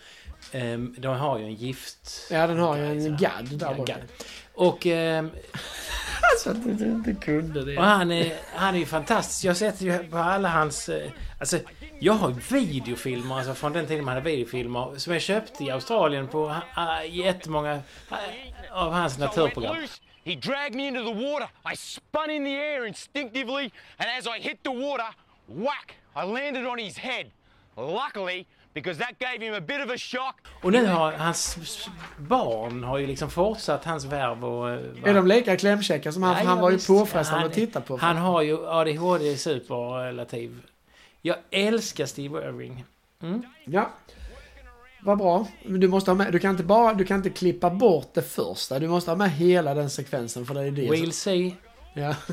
Ehm, 0.51 0.95
De 0.97 1.07
har 1.07 1.38
ju 1.39 1.45
en 1.45 1.53
gift... 1.53 2.27
Ja, 2.31 2.47
den 2.47 2.57
har 2.60 2.77
ju 2.77 2.84
en 2.84 3.17
gadd 3.17 3.47
där 3.60 3.75
Ja, 3.77 3.84
gadd. 3.84 4.01
Och, 4.53 4.88
ehm, 4.88 5.29
Alltså 6.47 6.69
att 6.71 6.77
du 6.80 6.86
inte 6.86 7.13
kunde 7.13 7.65
det. 7.65 7.77
och 7.77 7.84
han, 7.84 8.12
är, 8.12 8.34
han 8.56 8.75
är 8.75 8.80
ju 8.80 8.86
fantastisk. 8.86 9.43
Jag 9.43 9.49
har 9.49 9.56
sett 9.56 9.82
ju 9.82 9.97
på 9.97 10.17
alla 10.17 10.49
hans... 10.49 10.89
eh, 10.89 11.12
Alltså, 11.39 11.60
jag 11.99 12.13
har 12.13 12.32
videofilmer 12.51 13.36
alltså, 13.36 13.54
från 13.54 13.73
den 13.73 13.88
tiden 13.88 14.06
man 14.06 14.13
hade 14.13 14.30
videofilmer 14.30 14.97
som 14.97 15.13
jag 15.13 15.21
köpte 15.21 15.63
i 15.63 15.71
Australien 15.71 16.27
på 16.27 16.45
uh, 16.45 16.60
jättemånga 17.10 17.73
eh, 18.12 18.17
av 18.71 18.91
hans 18.91 19.17
naturprogram. 19.17 19.75
He 20.23 20.36
dragged 20.36 20.75
me 20.75 20.88
into 20.88 21.04
the 21.04 21.13
water. 21.13 21.49
I 21.73 21.75
spun 21.75 22.30
in 22.30 22.45
the 22.45 22.56
air 22.56 22.86
instinctively, 22.86 23.71
and 23.97 24.10
as 24.19 24.27
I 24.38 24.39
hit 24.41 24.63
the 24.63 24.69
water, 24.69 25.08
whack! 25.47 25.95
I 26.15 26.25
landed 26.25 26.65
on 26.67 26.77
his 26.80 26.97
head. 26.97 27.25
Luckily, 27.77 28.45
because 28.73 28.99
that 28.99 29.19
gave 29.19 29.45
him 29.45 29.53
a 29.53 29.60
bit 29.62 29.86
of 29.86 29.91
a 29.91 29.97
shock. 29.97 30.36
Och 30.63 30.71
nu 30.71 30.86
har 30.86 31.12
hans 31.12 31.57
barn 32.17 32.84
har 32.84 32.97
ju 32.97 33.07
liksom 33.07 33.29
fortsatt 33.29 33.86
hans 33.86 34.05
värv 34.05 34.45
och... 34.45 34.69
eh, 34.69 34.79
Är 35.03 35.13
de 35.13 35.27
lika 35.27 35.57
klämkäcka 35.57 36.12
som 36.12 36.23
han? 36.23 36.38
Ja, 36.38 36.43
han 36.49 36.60
var 36.60 36.71
ju 36.71 36.77
påfrestande 36.79 37.45
att 37.45 37.53
titta 37.53 37.81
på. 37.81 37.97
Han 37.97 38.17
har 38.17 38.41
ju 38.41 38.67
ADHD 38.67 39.38
superlativ. 39.38 40.62
Jag 41.21 41.36
älskar 41.51 42.05
Steve 42.05 42.47
Irving. 42.47 42.86
Ja. 43.65 43.89
Vad 45.03 45.17
bra. 45.17 45.47
Du 45.65 45.88
måste 45.88 46.12
ha 46.12 46.15
med, 46.15 46.31
du 46.31 46.39
kan 46.39 46.51
inte 46.51 46.63
bara, 46.63 46.93
du 46.93 47.05
kan 47.05 47.17
inte 47.17 47.29
klippa 47.29 47.69
bort 47.69 48.10
det 48.13 48.21
första. 48.21 48.79
Du 48.79 48.88
måste 48.88 49.12
ha 49.12 49.15
med 49.15 49.31
hela 49.31 49.73
den 49.73 49.89
sekvensen 49.89 50.45
för 50.45 50.53
det 50.53 50.62
är 50.62 50.71
det 50.71 50.88
som- 50.88 50.95
We'll 50.95 51.12
see. 51.12 51.55
Ja. 51.93 52.15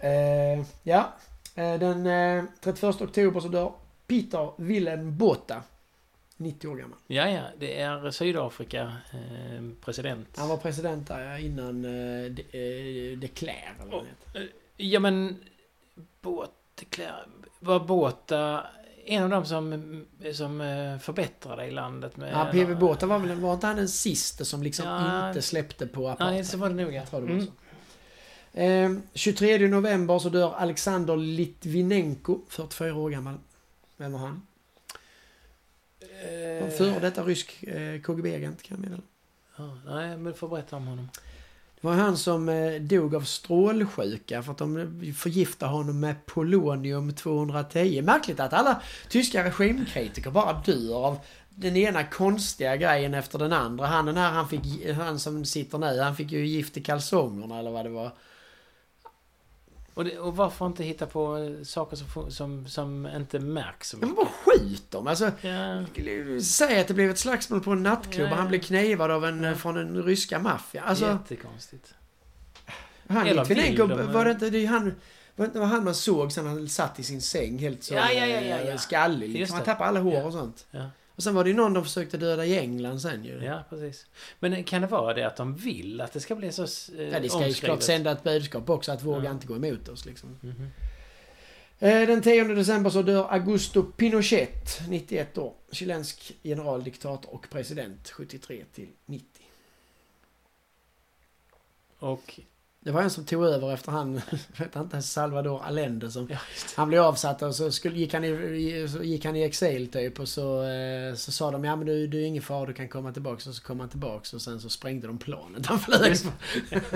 Eh, 0.00 0.64
ja. 0.82 1.12
Eh, 1.54 1.74
den 1.78 2.06
eh, 2.06 2.44
31 2.64 3.00
oktober 3.02 3.40
så 3.40 3.48
dör 3.48 3.72
Peter 4.08 4.52
Willem 4.56 5.16
Botha. 5.18 5.62
90 6.36 6.68
år 6.68 6.76
gammal. 6.76 6.98
Ja, 7.06 7.30
ja, 7.30 7.42
det 7.58 7.80
är 7.80 8.10
Sydafrika 8.10 8.82
eh, 9.12 9.64
president. 9.80 10.28
Han 10.36 10.48
var 10.48 10.56
president 10.56 11.08
där 11.08 11.38
innan 11.38 11.84
eh, 11.84 12.30
de, 12.30 12.42
eh, 12.42 13.18
de 13.18 13.28
Klerk, 13.28 13.74
eller 13.82 13.90
vad 13.92 14.04
det 14.04 14.08
heter. 14.38 14.52
Ja, 14.76 15.00
men... 15.00 15.36
Båt... 16.20 16.50
Var 17.60 17.80
Båta 17.80 18.66
en 19.04 19.22
av 19.22 19.30
dem 19.30 19.44
som, 19.44 20.04
som 20.32 20.60
eh, 20.60 20.98
förbättrade 20.98 21.66
i 21.66 21.70
landet 21.70 22.16
med... 22.16 22.32
Ja, 22.32 22.48
PV 22.52 22.74
Botha 22.74 23.06
var 23.06 23.18
väl, 23.18 23.40
var 23.40 23.54
inte 23.54 23.66
han 23.66 23.76
den 23.76 23.88
sista 23.88 24.44
som 24.44 24.62
liksom 24.62 24.86
Ja. 24.86 25.28
inte 25.28 25.42
släppte 25.42 25.86
på 25.86 26.08
apartheid? 26.08 26.34
Nej, 26.34 26.44
så 26.44 26.58
var 26.58 26.68
det 26.68 26.74
nog 26.74 26.94
ja. 26.94 27.02
Jag 27.12 27.22
det 27.22 27.32
Mm. 27.32 28.96
Eh, 28.96 29.02
23 29.14 29.68
november 29.68 30.18
så 30.18 30.28
dör 30.28 30.54
Alexander 30.54 31.16
Litvinenko, 31.16 32.40
44 32.48 32.94
år 32.94 33.10
gammal. 33.10 33.34
Vem 33.98 34.12
var 34.12 34.18
han? 34.18 34.42
Eh, 36.00 36.68
före 36.70 37.00
detta 37.00 37.22
rysk 37.22 37.62
eh, 37.62 38.00
KGB-agent 38.00 38.62
kan 38.62 38.76
jag 38.76 38.80
meddela. 38.80 39.02
ja, 39.56 39.78
nej, 39.86 40.08
men 40.08 40.24
du 40.24 40.32
får 40.32 40.48
berätta 40.48 40.76
om 40.76 40.86
honom. 40.86 41.08
Det 41.80 41.86
var 41.86 41.94
han 41.94 42.16
som 42.16 42.48
eh, 42.48 42.80
dog 42.80 43.14
av 43.14 43.20
strålsjuka 43.20 44.42
för 44.42 44.52
att 44.52 44.58
de 44.58 45.14
förgiftade 45.16 45.72
honom 45.72 46.00
med 46.00 46.26
polonium 46.26 47.14
210. 47.14 48.02
Märkligt 48.02 48.40
att 48.40 48.52
alla 48.52 48.82
tyska 49.08 49.44
regimkritiker 49.44 50.30
bara 50.30 50.62
dör 50.66 51.06
av 51.06 51.18
den 51.50 51.76
ena 51.76 52.04
konstiga 52.04 52.76
grejen 52.76 53.14
efter 53.14 53.38
den 53.38 53.52
andra. 53.52 53.86
Han 53.86 54.06
den 54.06 54.16
här, 54.16 54.30
han 54.30 54.48
fick, 54.48 54.86
han 54.94 55.18
som 55.18 55.44
sitter 55.44 55.78
nu, 55.78 56.00
han 56.00 56.16
fick 56.16 56.32
ju 56.32 56.46
gift 56.46 56.76
i 56.76 56.82
kalsongerna 56.82 57.58
eller 57.58 57.70
vad 57.70 57.84
det 57.84 57.90
var. 57.90 58.12
Och, 59.98 60.04
det, 60.04 60.18
och 60.18 60.36
varför 60.36 60.66
inte 60.66 60.84
hitta 60.84 61.06
på 61.06 61.36
eh, 61.36 61.64
saker 61.64 61.96
som, 61.96 62.30
som, 62.30 62.66
som 62.68 63.06
inte 63.06 63.38
märks 63.38 63.88
så 63.88 63.96
Ja, 63.96 64.00
men 64.00 64.08
mycket? 64.08 64.24
bara 64.24 64.56
skjut 64.56 64.90
dem. 64.90 65.06
Alltså, 65.06 65.32
Ja, 65.40 66.40
säg 66.42 66.80
att 66.80 66.88
det 66.88 66.94
blev 66.94 67.10
ett 67.10 67.18
slagsmål 67.18 67.60
på 67.60 67.70
en 67.70 67.82
nattklubb 67.82 68.26
Ja, 68.26 68.32
och 68.32 68.36
han 68.36 68.48
blev 68.48 68.60
knivad 68.60 69.10
av 69.10 69.24
en, 69.24 69.56
från 69.58 69.74
den 69.74 70.02
ryska 70.02 70.38
maffian. 70.38 70.84
Alltså, 70.88 71.06
jättekonstigt. 71.06 71.94
han 73.08 73.26
Litvinenko, 73.26 73.86
var 73.86 74.24
det 74.24 74.30
inte 74.30 74.50
det 74.50 74.64
är 74.64 74.66
han... 74.66 74.84
Var 75.36 75.46
det 75.46 75.46
inte 75.46 75.60
han 75.60 75.84
man 75.84 75.94
såg 75.94 76.32
sen 76.32 76.46
han 76.46 76.68
satt 76.68 76.98
i 76.98 77.02
sin 77.02 77.22
säng 77.22 77.58
helt 77.58 77.84
så 77.84 77.94
Ja, 77.94 78.12
ja, 78.12 78.26
ja, 78.26 78.40
ja, 78.40 78.56
eh, 78.56 78.68
ja. 78.68 78.78
skallig? 78.78 79.26
Just 79.26 79.38
Liksom. 79.38 79.56
Han 79.56 79.64
tappade 79.64 79.88
alla 79.88 80.00
hår 80.00 80.26
och 80.26 80.32
sånt. 80.32 80.66
Och 81.18 81.24
sen 81.24 81.34
var 81.34 81.44
det 81.44 81.50
ju 81.50 81.56
någon 81.56 81.72
de 81.74 81.84
försökte 81.84 82.16
döda 82.16 82.44
i 82.46 82.58
England 82.58 83.00
sen 83.00 83.24
ju. 83.24 83.44
Ja, 83.44 83.64
precis. 83.70 84.06
Men 84.38 84.64
kan 84.64 84.80
det 84.82 84.86
vara 84.88 85.14
det 85.14 85.22
att 85.26 85.36
de 85.36 85.56
vill 85.56 86.00
att 86.00 86.12
det 86.12 86.20
ska 86.20 86.34
bli 86.34 86.52
så 86.52 86.62
eh, 86.62 87.08
Ja, 87.08 87.20
det 87.20 87.28
ska 87.28 87.46
ju 87.46 87.54
såklart 87.54 87.82
sända 87.82 88.10
ett 88.12 88.22
budskap 88.22 88.70
också 88.70 88.92
att 88.92 89.02
våga 89.02 89.24
Ja. 89.24 89.30
inte 89.30 89.46
gå 89.46 89.56
emot 89.56 89.88
oss 89.88 90.06
liksom. 90.06 90.38
Mhm. 90.40 90.70
Eh, 91.78 92.06
Den 92.08 92.22
10 92.22 92.44
december 92.44 92.90
så 92.90 93.02
dör 93.02 93.32
Augusto 93.32 93.82
Pinochet, 93.82 94.80
91 94.88 95.38
år. 95.38 95.54
Chilensk 95.72 96.32
generaldiktator 96.42 97.34
och 97.34 97.50
president, 97.50 98.08
73 98.10 98.64
till 98.74 98.88
90. 99.06 99.26
Och... 101.98 102.40
Det 102.80 102.90
var 102.90 103.02
en 103.02 103.10
som 103.10 103.24
tog 103.24 103.44
över 103.44 103.72
efter 103.72 103.92
han, 103.92 104.14
vet 104.56 104.76
inte, 104.76 105.02
Salvador 105.02 105.62
Allende 105.62 106.10
som... 106.10 106.28
Ja. 106.30 106.38
Han 106.76 106.88
blev 106.88 107.02
avsatt 107.02 107.42
och 107.42 107.54
så 107.54 107.72
skulle, 107.72 107.98
gick, 107.98 108.14
han 108.14 108.24
i, 108.24 108.88
så 108.92 109.02
gick 109.02 109.24
han 109.24 109.36
i 109.36 109.42
exil 109.42 109.90
typ 109.90 110.20
och 110.20 110.28
så, 110.28 110.62
eh, 110.62 111.14
så 111.14 111.32
sa 111.32 111.50
de 111.50 111.64
ja 111.64 111.76
men 111.76 111.86
du, 111.86 112.06
du 112.06 112.22
är 112.22 112.26
ingen 112.26 112.42
fara, 112.42 112.66
du 112.66 112.74
kan 112.74 112.88
komma 112.88 113.12
tillbaks. 113.12 113.46
Och 113.46 113.54
så 113.54 113.62
kom 113.62 113.80
han 113.80 113.88
tillbaks 113.88 114.34
och 114.34 114.42
sen 114.42 114.60
så 114.60 114.68
sprängde 114.68 115.06
de 115.06 115.18
planet 115.18 115.66
han 115.66 115.78
flög 115.78 116.16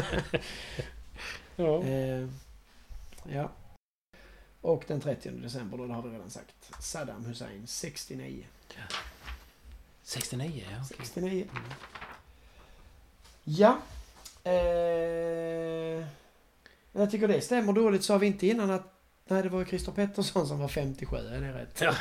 ja. 1.57 1.83
Eh, 1.83 2.29
ja. 3.29 3.51
Och 4.61 4.85
den 4.87 5.01
30 5.01 5.31
december 5.31 5.79
då, 5.79 5.87
det 5.87 5.95
har 5.95 6.03
vi 6.03 6.09
redan 6.09 6.31
sagt. 6.31 6.55
Saddam 6.81 7.25
Hussein, 7.25 7.67
69. 7.67 8.47
69, 10.03 10.65
ja. 10.71 10.77
okej. 10.85 10.97
69. 11.01 11.47
Ja. 13.45 13.79
Eh, 14.45 16.05
jag 16.93 17.11
tycker 17.11 17.29
det 17.29 17.41
stämmer 17.41 17.73
dåligt. 17.73 18.05
Sa 18.05 18.19
vi 18.19 18.27
inte 18.27 18.47
innan 18.47 18.71
att 18.71 18.89
Nej, 19.27 19.43
det 19.43 19.49
var 19.49 19.65
Christer 19.65 19.93
Pettersson 19.93 20.47
som 20.47 20.59
var 20.59 20.69
57. 20.69 21.17
Är 21.17 21.41
det 21.41 21.53
rätt? 21.53 21.81
Ja. 21.81 21.95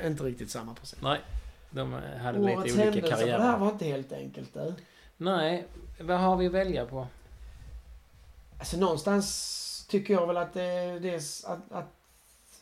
Eh, 0.00 0.06
inte 0.06 0.22
riktigt 0.24 0.50
samma 0.50 0.74
procent. 0.74 1.02
Nej, 1.02 1.20
de 1.70 1.92
hade 1.92 2.38
Årets 2.40 2.74
lite 2.74 2.78
olika 2.78 2.84
händelse 2.84 3.16
för 3.16 3.26
det 3.26 3.32
här 3.32 3.38
karriärer. 3.38 3.58
var 3.58 3.68
inte 3.72 3.84
helt 3.84 4.12
enkelt. 4.12 4.54
Du. 4.54 4.74
Nej, 5.16 5.64
vad 6.00 6.18
har 6.18 6.36
vi 6.36 6.46
att 6.46 6.52
välja 6.52 6.86
på? 6.86 7.06
Alltså 8.58 8.76
någonstans 8.76 9.86
tycker 9.90 10.14
jag 10.14 10.26
väl 10.26 10.36
att 10.36 10.54
det, 10.54 10.98
det 10.98 11.10
är 11.10 11.16
s- 11.16 11.44
att, 11.44 11.72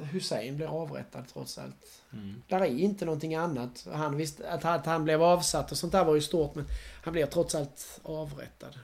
att 0.01 0.15
Hussein 0.15 0.57
blir 0.57 0.67
avrättad 0.67 1.25
trots 1.33 1.59
allt. 1.59 2.03
Mm. 2.13 2.43
Där 2.49 2.61
är 2.61 2.67
inte 2.67 3.05
någonting 3.05 3.35
annat. 3.35 3.87
Han 3.93 4.17
visste, 4.17 4.51
att, 4.51 4.65
att 4.65 4.87
han 4.87 5.05
blev 5.05 5.23
avsatt 5.23 5.73
och 5.73 5.79
sånt 5.79 5.93
där 5.93 6.05
var 6.05 6.15
ju 6.15 6.21
stort 6.21 6.55
men 6.55 6.67
han 7.05 7.13
blev 7.13 7.27
trots 7.27 7.55
allt 7.55 8.01
avrättad. 8.03 8.79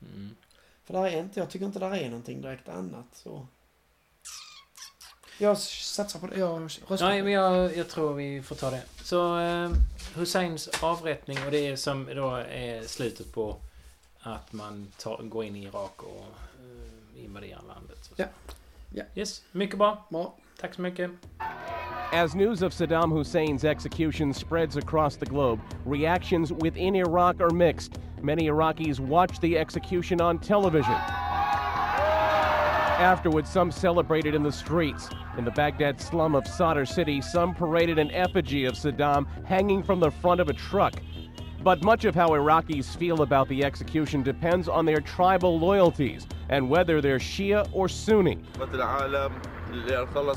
Mm. 0.00 0.30
För 0.84 0.94
där 0.94 1.06
är 1.06 1.20
inte, 1.20 1.40
jag 1.40 1.50
tycker 1.50 1.66
inte 1.66 1.78
där 1.78 1.94
är 1.94 2.08
någonting 2.08 2.40
direkt 2.40 2.68
annat. 2.68 3.06
Så. 3.12 3.46
Jag 5.38 5.58
satsar 5.58 6.20
på 6.20 6.26
det. 6.26 6.38
Jag 6.38 6.62
röstar 6.62 7.08
Nej, 7.08 7.22
men 7.22 7.32
jag, 7.32 7.76
jag 7.76 7.88
tror 7.88 8.14
vi 8.14 8.42
får 8.42 8.56
ta 8.56 8.70
det. 8.70 8.82
Så 9.02 9.40
eh, 9.40 9.70
Husseins 10.14 10.68
avrättning 10.82 11.38
och 11.44 11.50
det 11.50 11.66
är 11.66 11.76
som 11.76 12.04
då 12.04 12.36
är 12.36 12.82
slutet 12.82 13.32
på 13.32 13.56
att 14.20 14.52
man 14.52 14.92
tar, 14.98 15.22
går 15.22 15.44
in 15.44 15.56
i 15.56 15.64
Irak 15.64 16.02
och 16.02 16.24
eh, 17.16 17.24
invaderar 17.24 17.62
landet. 17.68 18.10
Ja. 18.16 18.24
Ja. 18.94 19.04
Yes, 19.14 19.42
mycket 19.52 19.78
bra. 19.78 20.06
Bra. 20.10 20.34
Tack 20.60 20.74
så 20.74 20.82
mycket. 20.82 21.10
As 22.12 22.34
news 22.34 22.62
of 22.62 22.72
Saddam 22.72 23.10
Hussein's 23.10 23.64
execution 23.64 24.32
spreads 24.32 24.76
across 24.76 25.16
the 25.16 25.26
globe, 25.26 25.60
reactions 25.84 26.52
within 26.52 26.94
Iraq 26.94 27.40
are 27.40 27.50
mixed. 27.50 27.98
Many 28.22 28.48
Iraqis 28.48 29.00
watched 29.00 29.40
the 29.40 29.58
execution 29.58 30.20
on 30.20 30.38
television. 30.38 30.94
Afterwards, 33.00 33.50
some 33.50 33.72
celebrated 33.72 34.36
in 34.36 34.44
the 34.44 34.52
streets. 34.52 35.08
In 35.36 35.44
the 35.44 35.50
Baghdad 35.50 36.00
slum 36.00 36.36
of 36.36 36.46
Sadr 36.46 36.84
City, 36.84 37.20
some 37.20 37.52
paraded 37.52 37.98
an 37.98 38.12
effigy 38.12 38.64
of 38.64 38.74
Saddam 38.74 39.26
hanging 39.44 39.82
from 39.82 39.98
the 39.98 40.12
front 40.12 40.40
of 40.40 40.48
a 40.48 40.52
truck. 40.52 40.94
But 41.64 41.82
much 41.82 42.04
of 42.04 42.14
how 42.14 42.28
Iraqis 42.28 42.94
feel 42.94 43.22
about 43.22 43.48
the 43.48 43.64
execution 43.64 44.22
depends 44.22 44.68
on 44.68 44.84
their 44.84 45.00
tribal 45.00 45.58
loyalties 45.58 46.26
and 46.50 46.68
whether 46.68 47.00
they're 47.00 47.18
Shia 47.18 47.66
or 47.72 47.88
Sunni. 47.88 48.38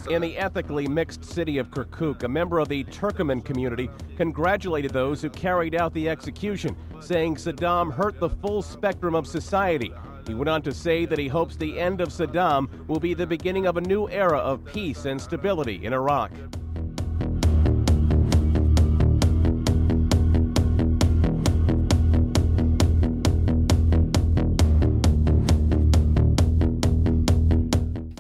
In 0.10 0.22
the 0.22 0.36
ethically 0.38 0.88
mixed 0.88 1.26
city 1.26 1.58
of 1.58 1.70
Kirkuk, 1.70 2.24
a 2.24 2.30
member 2.30 2.60
of 2.60 2.70
the 2.70 2.86
Turkoman 2.86 3.44
community 3.44 3.90
congratulated 4.16 4.92
those 4.92 5.22
who 5.22 5.30
carried 5.30 5.76
out 5.76 5.94
the 5.94 6.08
execution, 6.08 6.78
saying 7.02 7.36
Saddam 7.36 7.92
hurt 7.92 8.22
the 8.22 8.30
full 8.30 8.62
spectrum 8.62 9.14
of 9.14 9.28
society. 9.28 9.92
He 10.26 10.34
went 10.34 10.48
on 10.48 10.62
to 10.62 10.74
say 10.74 11.06
that 11.06 11.20
he 11.20 11.28
hopes 11.28 11.58
the 11.58 11.78
end 11.78 12.00
of 12.00 12.08
Saddam 12.08 12.88
will 12.88 13.02
be 13.02 13.14
the 13.14 13.28
beginning 13.28 13.68
of 13.68 13.76
a 13.76 13.82
new 13.82 14.10
era 14.10 14.38
of 14.38 14.64
peace 14.64 15.04
and 15.04 15.20
stability 15.20 15.86
in 15.86 15.92
Iraq. 15.92 16.32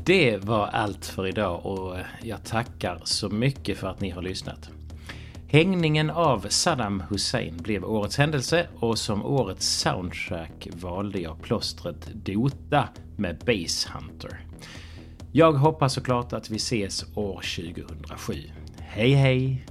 Det 0.07 0.37
var 0.37 0.67
allt 0.67 1.05
för 1.05 1.27
idag 1.27 1.65
och 1.65 1.97
jag 2.21 2.43
tackar 2.43 3.01
så 3.03 3.29
mycket 3.29 3.77
för 3.77 3.87
att 3.87 4.01
ni 4.01 4.09
har 4.09 4.21
lyssnat. 4.21 4.69
Hängningen 5.47 6.09
av 6.09 6.45
Saddam 6.49 7.03
Hussein 7.09 7.57
blev 7.57 7.85
årets 7.85 8.17
händelse 8.17 8.67
och 8.79 8.97
som 8.97 9.25
årets 9.25 9.67
soundtrack 9.67 10.67
valde 10.73 11.19
jag 11.19 11.41
plåstret 11.41 12.07
Dota 12.13 12.89
med 13.17 13.37
Base 13.37 13.89
Hunter. 13.93 14.39
Jag 15.31 15.51
hoppas 15.51 15.93
såklart 15.93 16.33
att 16.33 16.49
vi 16.49 16.55
ses 16.55 17.05
år 17.15 17.41
2007. 17.75 18.33
Hej 18.79 19.13
hej! 19.13 19.65